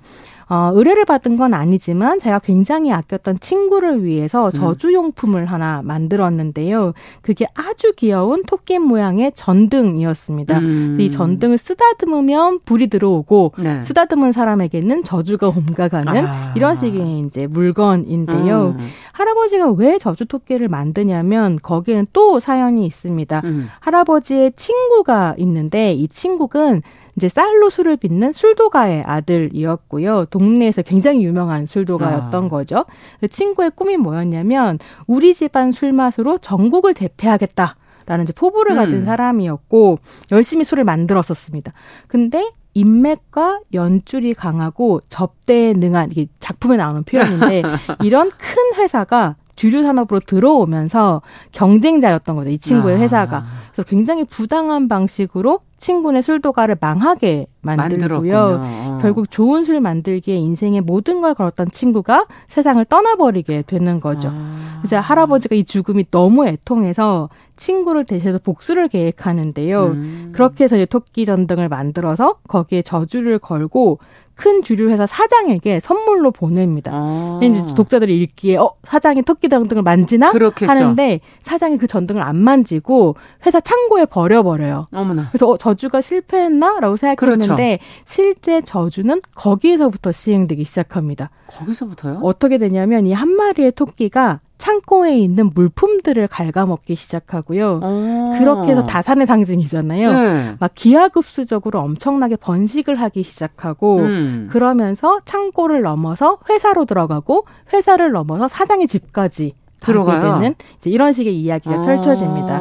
[0.49, 4.53] 어, 의뢰를 받은 건 아니지만 제가 굉장히 아꼈던 친구를 위해서 음.
[4.53, 6.92] 저주용품을 하나 만들었는데요.
[7.20, 10.59] 그게 아주 귀여운 토끼 모양의 전등이었습니다.
[10.59, 10.97] 음.
[11.01, 13.82] 이 전등을 쓰다듬으면 불이 들어오고 네.
[13.82, 16.53] 쓰다듬은 사람에게는 저주가 옮가가는 아.
[16.55, 18.76] 이런 식의 이제 물건인데요.
[18.78, 18.88] 음.
[19.12, 23.42] 할아버지가 왜 저주 토끼를 만드냐면 거기에는 또 사연이 있습니다.
[23.44, 23.68] 음.
[23.80, 26.82] 할아버지의 친구가 있는데 이 친구는
[27.16, 30.26] 이제 쌀로 술을 빚는 술도가의 아들이었고요.
[30.26, 32.48] 동네에서 굉장히 유명한 술도가였던 아.
[32.48, 32.84] 거죠.
[33.20, 37.76] 그 친구의 꿈이 뭐였냐면 우리 집안 술맛으로 전국을 제패하겠다.
[38.08, 38.76] 라는 이제 포부를 음.
[38.76, 39.98] 가진 사람이었고
[40.30, 41.72] 열심히 술을 만들었었습니다.
[42.06, 47.62] 근데 인맥과 연줄이 강하고 접대에 능한 이게 작품에 나오는 표현인데
[48.04, 52.50] 이런 큰 회사가 주류 산업으로 들어오면서 경쟁자였던 거죠.
[52.50, 53.00] 이 친구의 아.
[53.00, 53.44] 회사가.
[53.72, 58.58] 그래서 굉장히 부당한 방식으로 친구네 술도가를 망하게 만들고요.
[58.58, 58.98] 만들었군요.
[59.02, 64.30] 결국 좋은 술 만들기에 인생의 모든 걸 걸었던 친구가 세상을 떠나버리게 되는 거죠.
[64.32, 64.80] 아.
[64.84, 69.84] 이제 할아버지가 이 죽음이 너무 애통해서 친구를 대신해서 복수를 계획하는데요.
[69.84, 70.32] 음.
[70.34, 73.98] 그렇게 해서 이제 토끼 전등을 만들어서 거기에 저주를 걸고
[74.37, 76.91] 큰 주류 회사 사장에게 선물로 보냅니다.
[76.95, 77.41] 아.
[77.43, 80.70] 이제 독자들이 읽기에 어 사장이 토끼 전등을 만지나 그렇겠죠.
[80.70, 83.16] 하는데 사장이 그 전등을 안 만지고
[83.47, 84.89] 회사 창고에 버려버려요.
[84.93, 85.28] 어머나.
[85.30, 88.03] 그래서 어, 저주가 실패했나라고 생각했는데 그렇죠.
[88.05, 91.30] 실제 저주는 거기에서부터 시행되기 시작합니다.
[91.49, 92.20] 거기서부터요?
[92.22, 97.80] 어떻게 되냐면 이 한 마리의 토끼가 창고에 있는 물품들을 갉아먹기 시작하고요.
[97.82, 98.38] 오.
[98.38, 100.12] 그렇게 해서 다산의 상징이잖아요.
[100.12, 100.57] 네.
[100.59, 104.48] 막 기하급수적으로 엄청나게 번식을 하기 시작하고 음.
[104.50, 111.76] 그러면서 창고를 넘어서 회사로 들어가고 회사를 넘어서 사장의 집까지 들어가게 되는 이제 이런 식의 이야기가
[111.76, 111.82] 아.
[111.82, 112.61] 펼쳐집니다.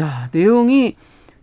[0.00, 0.94] 야 내용이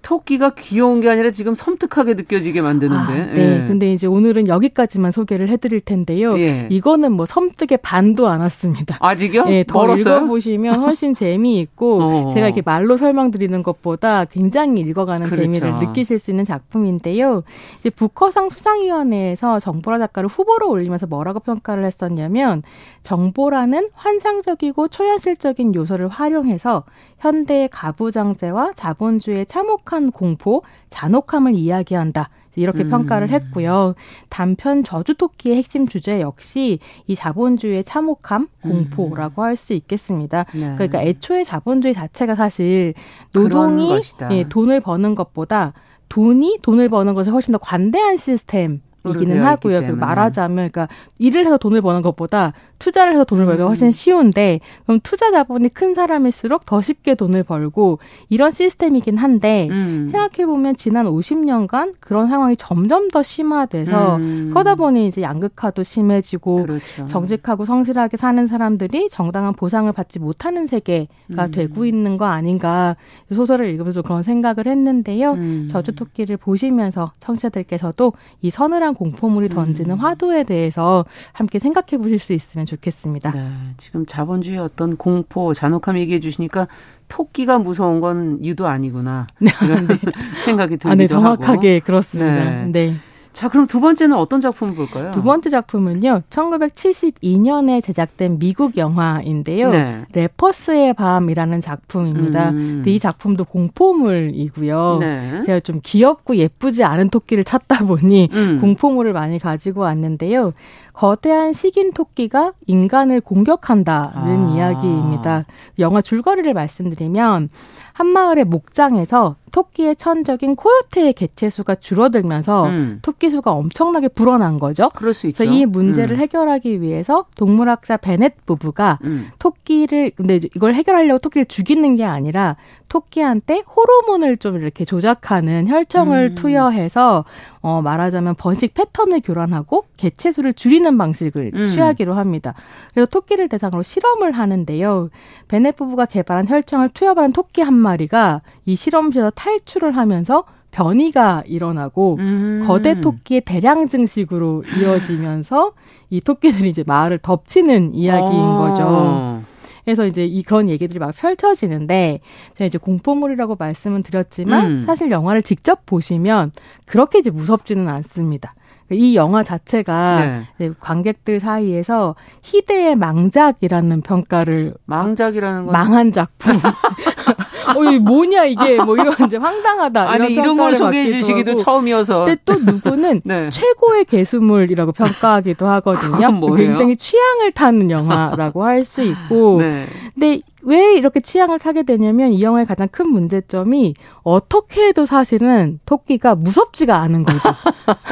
[0.02, 3.14] 토끼가 귀여운 게 아니라 지금 섬뜩하게 느껴지게 만드는데.
[3.14, 3.64] 아, 네.
[3.64, 3.68] 예.
[3.68, 6.38] 근데 이제 오늘은 여기까지만 소개를 해드릴 텐데요.
[6.40, 6.68] 예.
[6.70, 8.98] 이거는 뭐 섬뜩의 반도 안 왔습니다.
[9.00, 9.46] 아직요?
[9.50, 10.18] 예, 더 멀었어요?
[10.18, 12.30] 읽어보시면 훨씬 재미있고 어.
[12.34, 15.42] 제가 이렇게 말로 설명드리는 것보다 굉장히 읽어가는 그렇죠.
[15.44, 17.44] 재미를 느끼실 수 있는 작품인데요.
[17.80, 22.64] 이제 북커상 수상위원회에서 정보라 작가를 후보로 올리면서 뭐라고 평가를 했었냐면
[23.04, 26.84] 정보라는 환상적이고 초현실적인 요소를 활용해서
[27.20, 32.30] 현대의 가부장제와 자본주의의 참혹한 공포, 잔혹함을 이야기한다.
[32.56, 32.90] 이렇게 음.
[32.90, 33.94] 평가를 했고요.
[34.30, 39.46] 단편 저주토끼의 핵심 주제 역시 이 자본주의의 참혹함, 공포라고 음.
[39.46, 40.46] 할수 있겠습니다.
[40.54, 40.74] 네.
[40.76, 42.94] 그러니까 애초에 자본주의 자체가 사실
[43.34, 44.02] 노동이
[44.32, 45.74] 예, 돈을 버는 것보다
[46.10, 49.82] 돈이 돈을 버는 것에 훨씬 더 관대한 시스템 이기는 하고요.
[49.82, 50.90] 그 말하자면, 그러니까
[51.20, 53.92] 일을 해서 돈을 버는 것보다 투자를 해서 돈을 벌기가 훨씬 음.
[53.92, 58.00] 쉬운데 그럼 투자 자본이 큰 사람일수록 더 쉽게 돈을 벌고
[58.30, 60.08] 이런 시스템이긴 한데 음.
[60.10, 64.48] 생각해 보면 지난 50년간 그런 상황이 점점 더 심화돼서 음.
[64.50, 67.06] 그러다 보니 이제 양극화도 심해지고 그렇죠.
[67.06, 71.52] 정직하고 성실하게 사는 사람들이 정당한 보상을 받지 못하는 세계가 음.
[71.52, 72.96] 되고 있는 거 아닌가
[73.32, 75.34] 소설을 읽으면서 그런 생각을 했는데요.
[75.34, 75.68] 음.
[75.70, 80.00] 저주토끼를 보시면서 청취자들께서도 이 서늘한 공포물이 던지는 음.
[80.00, 81.04] 화두에 대해서
[81.34, 83.32] 함께 생각해 보실 수 있으면 좋겠습니다.
[83.32, 86.68] 네, 지금 자본주의 어떤 공포, 잔혹함 얘기해 주시니까
[87.08, 89.28] 토끼가 무서운 건 유도 아니구나.
[89.64, 89.96] 이런 네.
[90.44, 91.86] 생각이 들기도 아, 네, 정확하게 하고.
[91.86, 92.44] 그렇습니다.
[92.44, 92.72] 네.
[92.72, 92.96] 네.
[93.40, 95.12] 자, 그럼 두 번째는 어떤 작품을 볼까요?
[95.12, 96.24] 두 번째 작품은요.
[96.30, 99.72] 1972년에 제작된 미국 영화인데요.
[99.72, 100.06] 네.
[100.12, 102.50] 레퍼스의 밤이라는 작품입니다.
[102.50, 102.84] 음.
[102.86, 104.98] 이 작품도 공포물이고요.
[105.00, 105.42] 네.
[105.46, 108.60] 제가 좀 귀엽고 예쁘지 않은 토끼를 찾다 보니 음.
[108.60, 110.52] 공포물을 많이 가지고 왔는데요.
[111.00, 114.54] 거대한 식인 토끼가 인간을 공격한다는 아.
[114.54, 115.46] 이야기입니다.
[115.80, 117.48] 영화 줄거리를 말씀드리면
[117.94, 123.00] 한 마을의 목장에서 토끼의 천적인 코요테의 개체수가 줄어들면서 음.
[123.02, 124.90] 토끼 수가 엄청나게 불어난 거죠.
[124.94, 125.46] 그럴 수 있죠.
[125.46, 126.20] 이 문제를 음.
[126.20, 129.30] 해결하기 위해서 동물학자 베넷 부부가 음.
[129.40, 132.58] 토끼를 근데 이걸 해결하려고 토끼를 죽이는 게 아니라
[132.90, 136.36] 토끼한테 호르몬을 좀 이렇게 조작하는 혈청을 음.
[136.36, 137.24] 투여해서
[137.62, 141.66] 어 말하자면 번식 패턴을 교란하고 개체수를 줄이는 방식을 음.
[141.66, 142.54] 취하기로 합니다.
[142.94, 145.10] 그래서 토끼를 대상으로 실험을 하는데요.
[145.48, 152.64] 베넷 부부가 개발한 혈청을 투여받은 토끼 한 마리가 이 실험실에서 탈출을 하면서 변이가 일어나고 음.
[152.66, 155.74] 거대 토끼의 대량 증식으로 이어지면서
[156.10, 158.58] 이 토끼들이 이제 마을을 덮치는 이야기인 어.
[158.60, 159.49] 거죠.
[159.86, 162.20] 그래서 이제 이 그런 얘기들이 막 펼쳐지는데
[162.56, 164.82] 제가 이제 공포물이라고 말씀은 드렸지만 음.
[164.82, 166.52] 사실 영화를 직접 보시면
[166.86, 168.56] 그렇게 이제 무섭지는 않습니다.
[168.92, 170.72] 이 영화 자체가 네.
[170.80, 176.54] 관객들 사이에서 희대의 망작이라는 평가를 망작이라는 건 망한 작품
[177.76, 180.10] 어, 이 뭐냐 이게 뭐 이런 이제 황당하다.
[180.10, 181.62] 아니 이런 걸 소개해 주시기도 하고.
[181.62, 182.26] 처음이어서.
[182.26, 183.50] 근데 또 누구는 네.
[183.50, 186.56] 최고의 개수물이라고 평가하기도 하거든요.
[186.56, 189.62] 굉장히 취향을 타는 영화라고 할 수 있고.
[189.62, 189.86] 네.
[190.14, 196.36] 근데 왜 이렇게 취향을 타게 되냐면 이 영화의 가장 큰 문제점이 어떻게 해도 사실은 토끼가
[196.36, 197.50] 무섭지가 않은 거죠.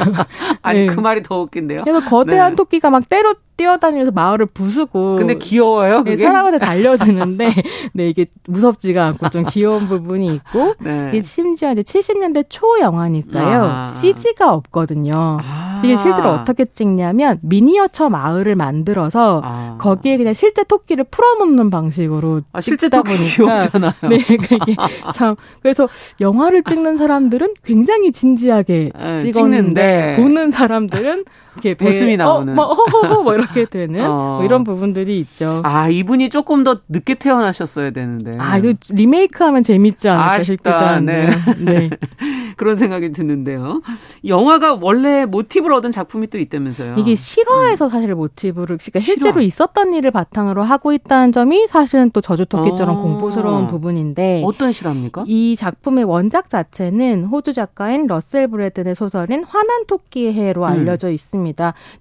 [0.62, 0.94] 아니 네.
[0.94, 1.80] 그 말이 더 웃긴데요.
[1.84, 2.56] 그래서 거대한 네.
[2.56, 5.16] 토끼가 막 때로 뛰어다니면서 마을을 부수고.
[5.16, 5.98] 근데 귀여워요.
[6.04, 6.16] 그게?
[6.16, 7.50] 사람한테 달려드는데,
[7.92, 11.10] 네 이게 무섭지가 않고 좀 귀여운 부분이 있고, 네.
[11.12, 13.64] 이게 심지어 이제 70년대 초 영화니까요.
[13.64, 13.88] 아.
[13.88, 15.12] CG가 없거든요.
[15.42, 15.80] 아.
[15.84, 19.76] 이게 실제로 어떻게 찍냐면 미니어처 마을을 만들어서 아.
[19.78, 23.26] 거기에 그냥 실제 토끼를 풀어놓는 방식으로 아, 실제 토끼 보니까
[23.60, 23.92] 귀엽잖아요.
[24.08, 24.76] 네, 그게
[25.12, 25.88] 참 그래서
[26.20, 30.16] 영화를 찍는 사람들은 굉장히 진지하게 네, 찍었는데 찍는데.
[30.16, 31.24] 보는 사람들은
[31.62, 32.52] 이렇게 웃음이 나오는.
[32.52, 34.36] 어, 뭐 허허허 뭐 이렇게 되는 어.
[34.36, 35.62] 뭐 이런 부분들이 있죠.
[35.64, 38.36] 아 이분이 조금 더 늦게 태어나셨어야 되는데.
[38.38, 41.30] 아 이거 리메이크하면 재밌지 않을까 싶기도 네.
[41.58, 41.90] 네.
[42.56, 43.82] 그런 생각이 드는데요.
[44.26, 46.96] 영화가 원래 모티브를 얻은 작품이 또 있다면서요.
[46.98, 47.90] 이게 실화에서 음.
[47.90, 53.02] 사실 모티브를 그러니까 실제로 있었던 일을 바탕으로 하고 있다는 점이 사실은 또 저주 토끼처럼 어.
[53.02, 55.24] 공포스러운 부분인데 어떤 실화입니까?
[55.26, 60.66] 이 작품의 원작 자체는 호주 작가인 러셀 브래든의 소설인 화난 토끼의 해로 음.
[60.66, 61.47] 알려져 있습니다.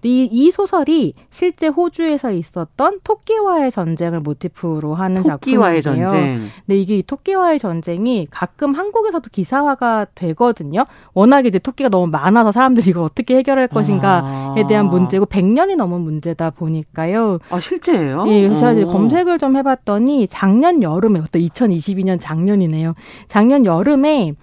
[0.04, 6.08] 이, 이 소설이 실제 호주에서 있었던 토끼와의 전쟁을 모티프로 하는 토끼와의 작품이에요.
[6.08, 6.50] 전쟁.
[6.66, 10.86] 근데 이게 이 토끼와의 전쟁이 가끔 한국에서도 기사화가 되거 하거든요.
[11.14, 14.68] 워낙에 이제 토끼가 너무 많아서 사람들이 이걸 어떻게 해결할 것인가에 아.
[14.68, 17.40] 대한 문제고 100년이 넘은 문제다 보니까요.
[17.50, 18.26] 아, 실제예요?
[18.28, 22.94] 예, 그래서 제가 검색을 좀 해봤더니 작년 여름에, 어떤 2022년 작년이네요.
[23.28, 24.34] 작년 여름에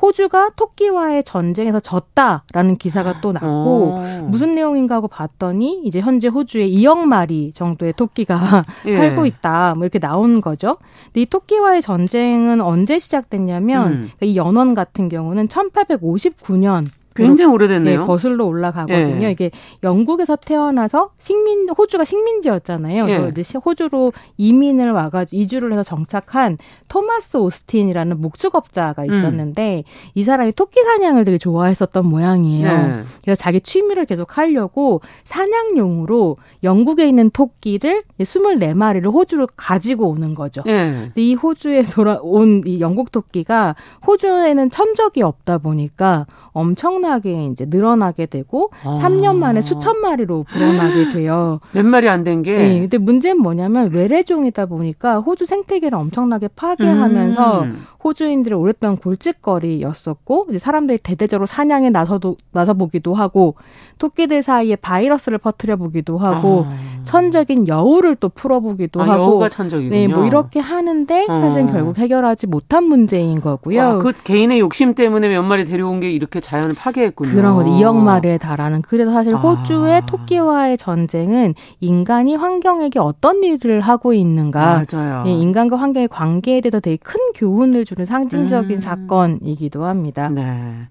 [0.00, 4.28] 호주가 토끼와의 전쟁에서 졌다라는 기사가 또 났고 어.
[4.28, 8.96] 무슨 내용인가 하고 봤더니 이제 현재 호주에 2억 마리 정도의 토끼가 예.
[8.96, 10.76] 살고 있다 뭐 이렇게 나온 거죠.
[11.06, 13.92] 근데 이 토끼와의 전쟁은 언제 시작됐냐면 음.
[14.16, 16.86] 그러니까 이 연원 같은 경우는 1859년
[17.26, 18.00] 굉장히 오래됐네요.
[18.00, 19.26] 네, 거슬러 올라가거든요.
[19.26, 19.30] 예.
[19.30, 19.50] 이게
[19.82, 23.06] 영국에서 태어나서 식민 호주가 식민지였잖아요.
[23.06, 23.28] 그래서 예.
[23.30, 26.58] 이제 호주로 이민을 와가지고 이주를 해서 정착한
[26.88, 29.06] 토마스 오스틴이라는 목축업자가 음.
[29.06, 30.10] 있었는데 음.
[30.14, 32.68] 이 사람이 토끼 사냥을 되게 좋아했었던 모양이에요.
[32.68, 33.02] 예.
[33.22, 40.62] 그래서 자기 취미를 계속 하려고 사냥용으로 영국에 있는 토끼를 24마리를 호주로 가지고 오는 거죠.
[40.66, 40.72] 예.
[41.14, 43.74] 근데 이 호주에 돌아온 이 영국 토끼가
[44.06, 48.98] 호주에는 천적이 없다 보니까 엄청 나게 이제 늘어나게 되고 아.
[49.02, 51.60] 3년 만에 수천 마리로 불어나게 돼요.
[51.72, 52.54] 몇 마리 안 된 게.
[52.56, 57.82] 네, 근데 문제는 뭐냐면 외래종이다 보니까 호주 생태계를 엄청나게 파괴하면서 음.
[58.04, 63.54] 호주인들의 오랫동안 골칫거리였었고 이제 사람들이 대대적으로 사냥에 나서도 나서 보기도 하고
[63.98, 67.00] 토끼들 사이에 바이러스를 퍼뜨려 보기도 하고 아.
[67.04, 69.90] 천적인 여우를 또 풀어보기도 아, 하고 여우가 천적이군요.
[69.94, 71.72] 네, 뭐 이렇게 하는데 사실 은 어.
[71.72, 73.80] 결국 해결하지 못한 문제인 거고요.
[73.80, 77.32] 와, 그 개인의 욕심 때문에 몇 마리 데려온 게 이렇게 자연을 파 괴했군요.
[77.32, 77.70] 그런 거죠.
[77.70, 78.82] 2억 마리에 달하는.
[78.82, 79.38] 그래서 사실 아.
[79.38, 80.00] 호주의 아.
[80.06, 85.24] 토끼와의 전쟁은 인간이 환경에게 어떤 일을 하고 있는가, 맞아요.
[85.26, 88.80] 예, 인간과 환경의 관계에 대해서 되게 큰 교훈을 주는 상징적인 음.
[88.80, 90.28] 사건이기도 합니다.
[90.28, 90.88] 네.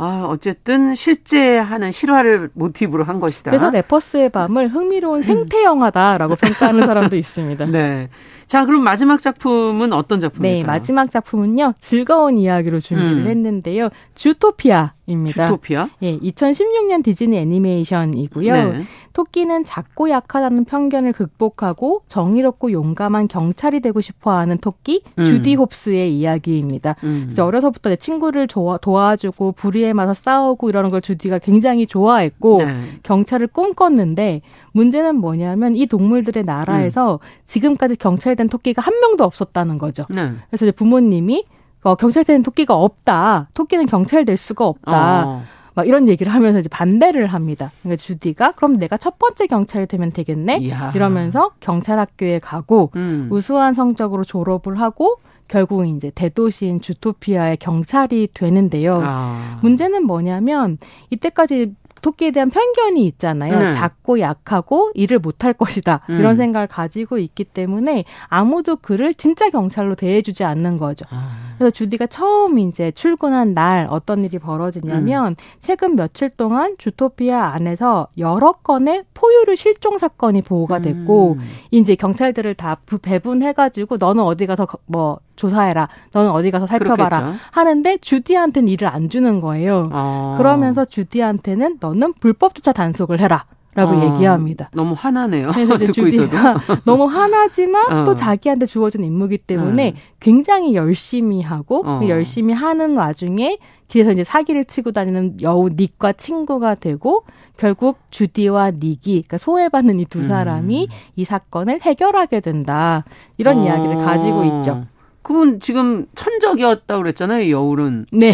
[0.00, 3.50] 아, 어쨌든 실제 하는 실화를 모티브로 한 것이다.
[3.50, 7.66] 그래서 레퍼스의 밤을 흥미로운 생태 영화다라고 평가하는 사람도 있습니다.
[7.70, 8.08] 네.
[8.46, 10.62] 자, 그럼 마지막 작품은 어떤 작품일까요?
[10.62, 11.74] 네, 마지막 작품은요.
[11.80, 13.26] 즐거운 이야기로 준비를 음.
[13.26, 13.90] 했는데요.
[14.14, 15.46] 주토피아 입니다.
[15.46, 15.88] 주토피아?
[16.02, 18.52] 예, 2016년 디즈니 애니메이션이고요.
[18.52, 18.82] 네.
[19.18, 25.24] 토끼는 작고 약하다는 편견을 극복하고 정의롭고 용감한 경찰이 되고 싶어하는 토끼 음.
[25.24, 26.94] 주디 홉스의 이야기입니다.
[27.02, 27.22] 음.
[27.24, 33.00] 그래서 어려서부터 친구를 도와, 도와주고 불의에 맞서 싸우고 이러는 걸 주디가 굉장히 좋아했고 네.
[33.02, 37.18] 경찰을 꿈꿨는데 문제는 뭐냐면 이 동물들의 나라에서 음.
[37.44, 40.06] 지금까지 경찰된 토끼가 한 명도 없었다는 거죠.
[40.10, 40.34] 네.
[40.48, 41.44] 그래서 부모님이
[41.82, 43.48] 어, 경찰된 토끼가 없다.
[43.54, 45.26] 토끼는 경찰 될 수가 없다.
[45.26, 45.42] 어.
[45.78, 47.70] 막 이런 얘기를 하면서 이제 반대를 합니다.
[47.82, 50.56] 그러니까 주디가 그럼 내가 첫 번째 경찰이 되면 되겠네.
[50.56, 50.90] 이야.
[50.92, 53.28] 이러면서 경찰 학교에 가고 음.
[53.30, 59.00] 우수한 성적으로 졸업을 하고 결국 이제 대도시인 주토피아의 경찰이 되는데요.
[59.04, 59.60] 아.
[59.62, 60.78] 문제는 뭐냐면
[61.10, 63.56] 이때까지 토끼에 대한 편견이 있잖아요.
[63.56, 63.70] 네.
[63.70, 66.00] 작고 약하고 일을 못할 것이다.
[66.10, 66.18] 음.
[66.18, 71.04] 이런 생각을 가지고 있기 때문에 아무도 그를 진짜 경찰로 대해주지 않는 거죠.
[71.10, 71.48] 아.
[71.58, 75.34] 그래서 주디가 처음 이제 출근한 날 어떤 일이 벌어지냐면 음.
[75.60, 81.40] 최근 며칠 동안 주토피아 안에서 여러 건의 포유류 실종 사건이 보고가 됐고 음.
[81.72, 85.88] 이제 경찰들을 다 배분해가지고 너는 어디 가서 뭐 조사해라.
[86.12, 87.20] 너는 어디 가서 살펴봐라.
[87.20, 87.38] 그렇겠죠.
[87.52, 89.88] 하는데 주디한테는 일을 안 주는 거예요.
[89.92, 90.34] 아.
[90.36, 93.44] 그러면서 주디한테는 너는 불법 주차 단속을 해라.
[93.76, 94.70] 어, 얘기합니다.
[94.74, 95.50] 너무 화나네요.
[95.52, 98.04] 그래서 이제 듣고 주디가 너무 화나지만 어.
[98.04, 99.94] 또 자기한테 주어진 임무이기 때문에 음.
[100.18, 102.00] 굉장히 열심히 하고 어.
[102.00, 107.22] 그 열심히 하는 와중에 길에서 이제 사기를 치고 다니는 여우 닉과 친구가 되고
[107.56, 110.96] 결국 주디와 닉이 그러니까 소외받는 이 두 사람이 음.
[111.14, 113.04] 이 사건을 해결하게 된다.
[113.36, 113.64] 이런 어.
[113.64, 114.86] 이야기를 가지고 있죠.
[115.28, 118.06] 그건 지금 천적이었다 고 그랬잖아요, 여울은.
[118.12, 118.32] 네.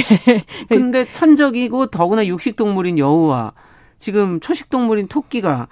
[0.69, 3.53] 근데 천적이고 더구나 육식 동물인 여우와
[3.99, 5.67] 지금 초식 동물인 토끼가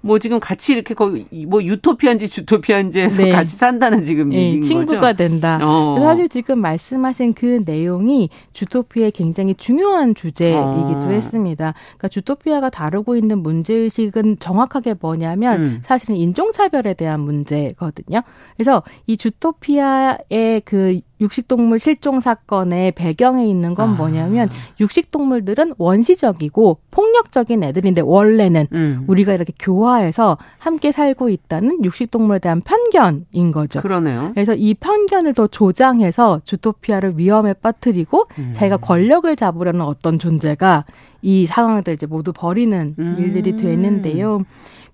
[0.00, 3.32] 뭐 지금 같이 이렇게 거기 뭐 유토피아인지 주토피아인지에서 네.
[3.32, 5.16] 같이 산다는 지금 네, 친구가 거죠?
[5.16, 5.58] 된다.
[5.62, 5.98] 어.
[6.00, 11.10] 사실 지금 말씀하신 그 내용이 주토피아의 굉장히 중요한 주제이기도 어.
[11.10, 11.74] 했습니다.
[11.74, 15.80] 그러니까 주토피아가 다루고 있는 문제 의식은 정확하게 뭐냐면 음.
[15.82, 18.22] 사실은 인종차별에 대한 문제거든요.
[18.56, 23.92] 그래서 이 주토피아의 그 육식동물 실종 사건의 배경에 있는 건 아.
[23.94, 24.48] 뭐냐면
[24.80, 29.04] 육식동물들은 원시적이고 폭력적인 애들인데 원래는 음.
[29.06, 33.80] 우리가 이렇게 교화해서 함께 살고 있다는 육식동물에 대한 편견인 거죠.
[33.80, 34.30] 그러네요.
[34.34, 38.52] 그래서 이 편견을 더 조장해서 주토피아를 위험에 빠뜨리고 음.
[38.52, 40.84] 자기가 권력을 잡으려는 어떤 존재가
[41.22, 43.16] 이 상황들 이제 모두 버리는 음.
[43.18, 44.40] 일들이 되는데요.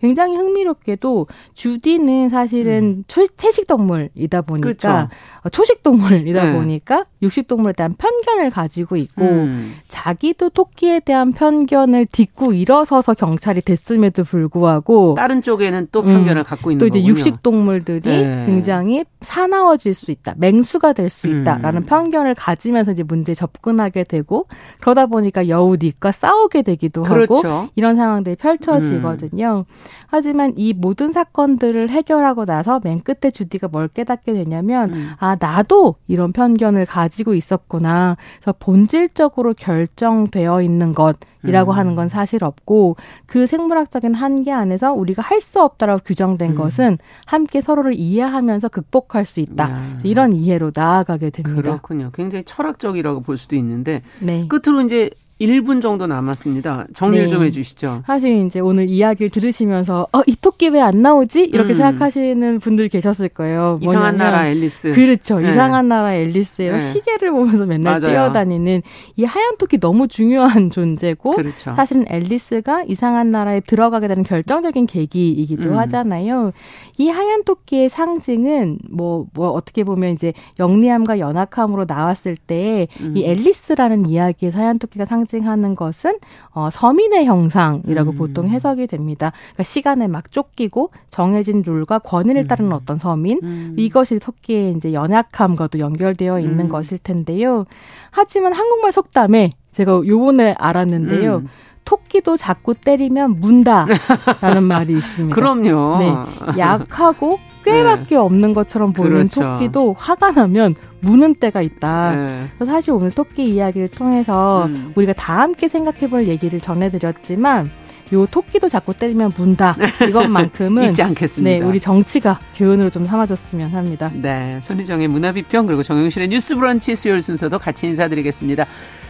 [0.05, 3.05] 굉장히 흥미롭게도 주디는 사실은 음.
[3.09, 5.09] 초, 채식 동물이다 보니까 그렇죠.
[5.51, 6.53] 초식 동물이다 네.
[6.53, 9.77] 보니까 육식 동물에 대한 편견을 가지고 있고 음.
[9.89, 16.45] 자기도 토끼에 대한 편견을 딛고 일어서서 경찰이 됐음에도 불구하고 다른 쪽에는 또 편견을 음.
[16.45, 17.13] 갖고 있는 또 이제 거군요.
[17.13, 18.45] 육식 동물들이 네.
[18.47, 21.87] 굉장히 사나워질 수 있다, 맹수가 될 수 있다라는 음.
[21.87, 24.47] 편견을 가지면서 이제 문제에 접근하게 되고
[24.81, 27.49] 그러다 보니까 여우니까 싸우게 되기도 그렇죠.
[27.49, 29.65] 하고 이런 상황들이 펼쳐지거든요.
[29.69, 29.75] 음.
[30.07, 35.11] 하지만 이 모든 사건들을 해결하고 나서 맨 끝에 주디가 뭘 깨닫게 되냐면 음.
[35.19, 38.17] 아 나도 이런 편견을 가지고 있었구나.
[38.41, 41.17] 그래서 본질적으로 결정되어 있는 것
[41.47, 41.77] 이라고 음.
[41.77, 46.55] 하는 건 사실 없고 그 생물학적인 한계 안에서 우리가 할 수 없다라고 규정된 음.
[46.57, 49.71] 것은 함께 서로를 이해하면서 극복할 수 있다.
[49.71, 49.99] 야.
[50.05, 51.61] 이런 이해로 나아가게 됩니다.
[51.61, 52.11] 그렇군요.
[52.15, 54.49] 굉장히 철학적이라고 볼 수도 있는데 네.
[54.49, 55.11] 끝으로 이제
[55.41, 56.87] 1분 정도 남았습니다.
[56.95, 57.29] 정리를 네.
[57.29, 58.03] 좀 해주시죠.
[58.07, 61.45] 사실 이제 오늘 이야기를 들으시면서 어, 이 토끼 왜 안 나오지?
[61.45, 61.75] 이렇게 음.
[61.75, 63.79] 생각하시는 분들 계셨을 거예요.
[63.81, 64.93] 이상한 나라 앨리스.
[64.93, 65.39] 그렇죠.
[65.41, 65.49] 네.
[65.49, 66.79] 이상한 나라 앨리스의 네.
[66.79, 68.13] 시계를 보면서 맨날 맞아요.
[68.13, 68.83] 뛰어다니는
[69.17, 71.75] 이 하얀 토끼 너무 중요한 존재고 그렇죠.
[71.75, 75.79] 사실은 앨리스가 이상한 나라에 들어가게 되는 결정적인 계기이기도 음.
[75.79, 76.53] 하잖아요.
[76.99, 83.15] 이 하얀 토끼의 상징은 뭐, 뭐 어떻게 보면 이제 영리함과 연약함으로 나왔을 때이 음.
[83.17, 86.19] 앨리스라는 이야기의 하얀 토끼가 상 상징하는 것은
[86.53, 88.17] 어, 서민의 형상이라고 음.
[88.17, 89.33] 보통 해석이 됩니다.
[89.53, 92.47] 그러니까 시간에 막 쫓기고 정해진 룰과 권위를 음.
[92.47, 93.75] 따르는 어떤 서민 음.
[93.77, 96.69] 이것이 토끼의 이제 연약함과도 연결되어 있는 음.
[96.69, 97.65] 것일 텐데요.
[98.11, 101.43] 하지만 한국말 속담에 제가 요번에 알았는데요.
[101.85, 101.95] 음.
[101.95, 105.35] 토끼도 자꾸 때리면 문다라는 말이 있습니다.
[105.35, 105.99] 그럼요.
[105.99, 108.17] 네, 약하고 꾀밖에 네.
[108.17, 109.41] 없는 것처럼 보이는 그렇죠.
[109.43, 112.15] 토끼도 화가 나면 무는 때가 있다.
[112.15, 112.47] 네.
[112.47, 114.93] 사실 오늘 토끼 이야기를 통해서 음.
[114.95, 117.71] 우리가 다 함께 생각해볼 얘기를 전해드렸지만
[118.13, 119.75] 요 토끼도 자꾸 때리면 문다
[120.09, 121.59] 이것만큼은 잊지 않겠습니다.
[121.59, 124.11] 네, 우리 정치가 교훈으로 좀 삼아줬으면 합니다.
[124.15, 128.67] 네, 손희정의 문화비평 그리고 정영실의 뉴스브런치 수요일 순서도 같이 인사드리겠습니다.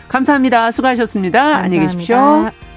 [0.09, 0.71] 감사합니다.
[0.71, 1.39] 수고하셨습니다.
[1.39, 1.65] 감사합니다.
[1.65, 2.74] 안녕히 계십시오.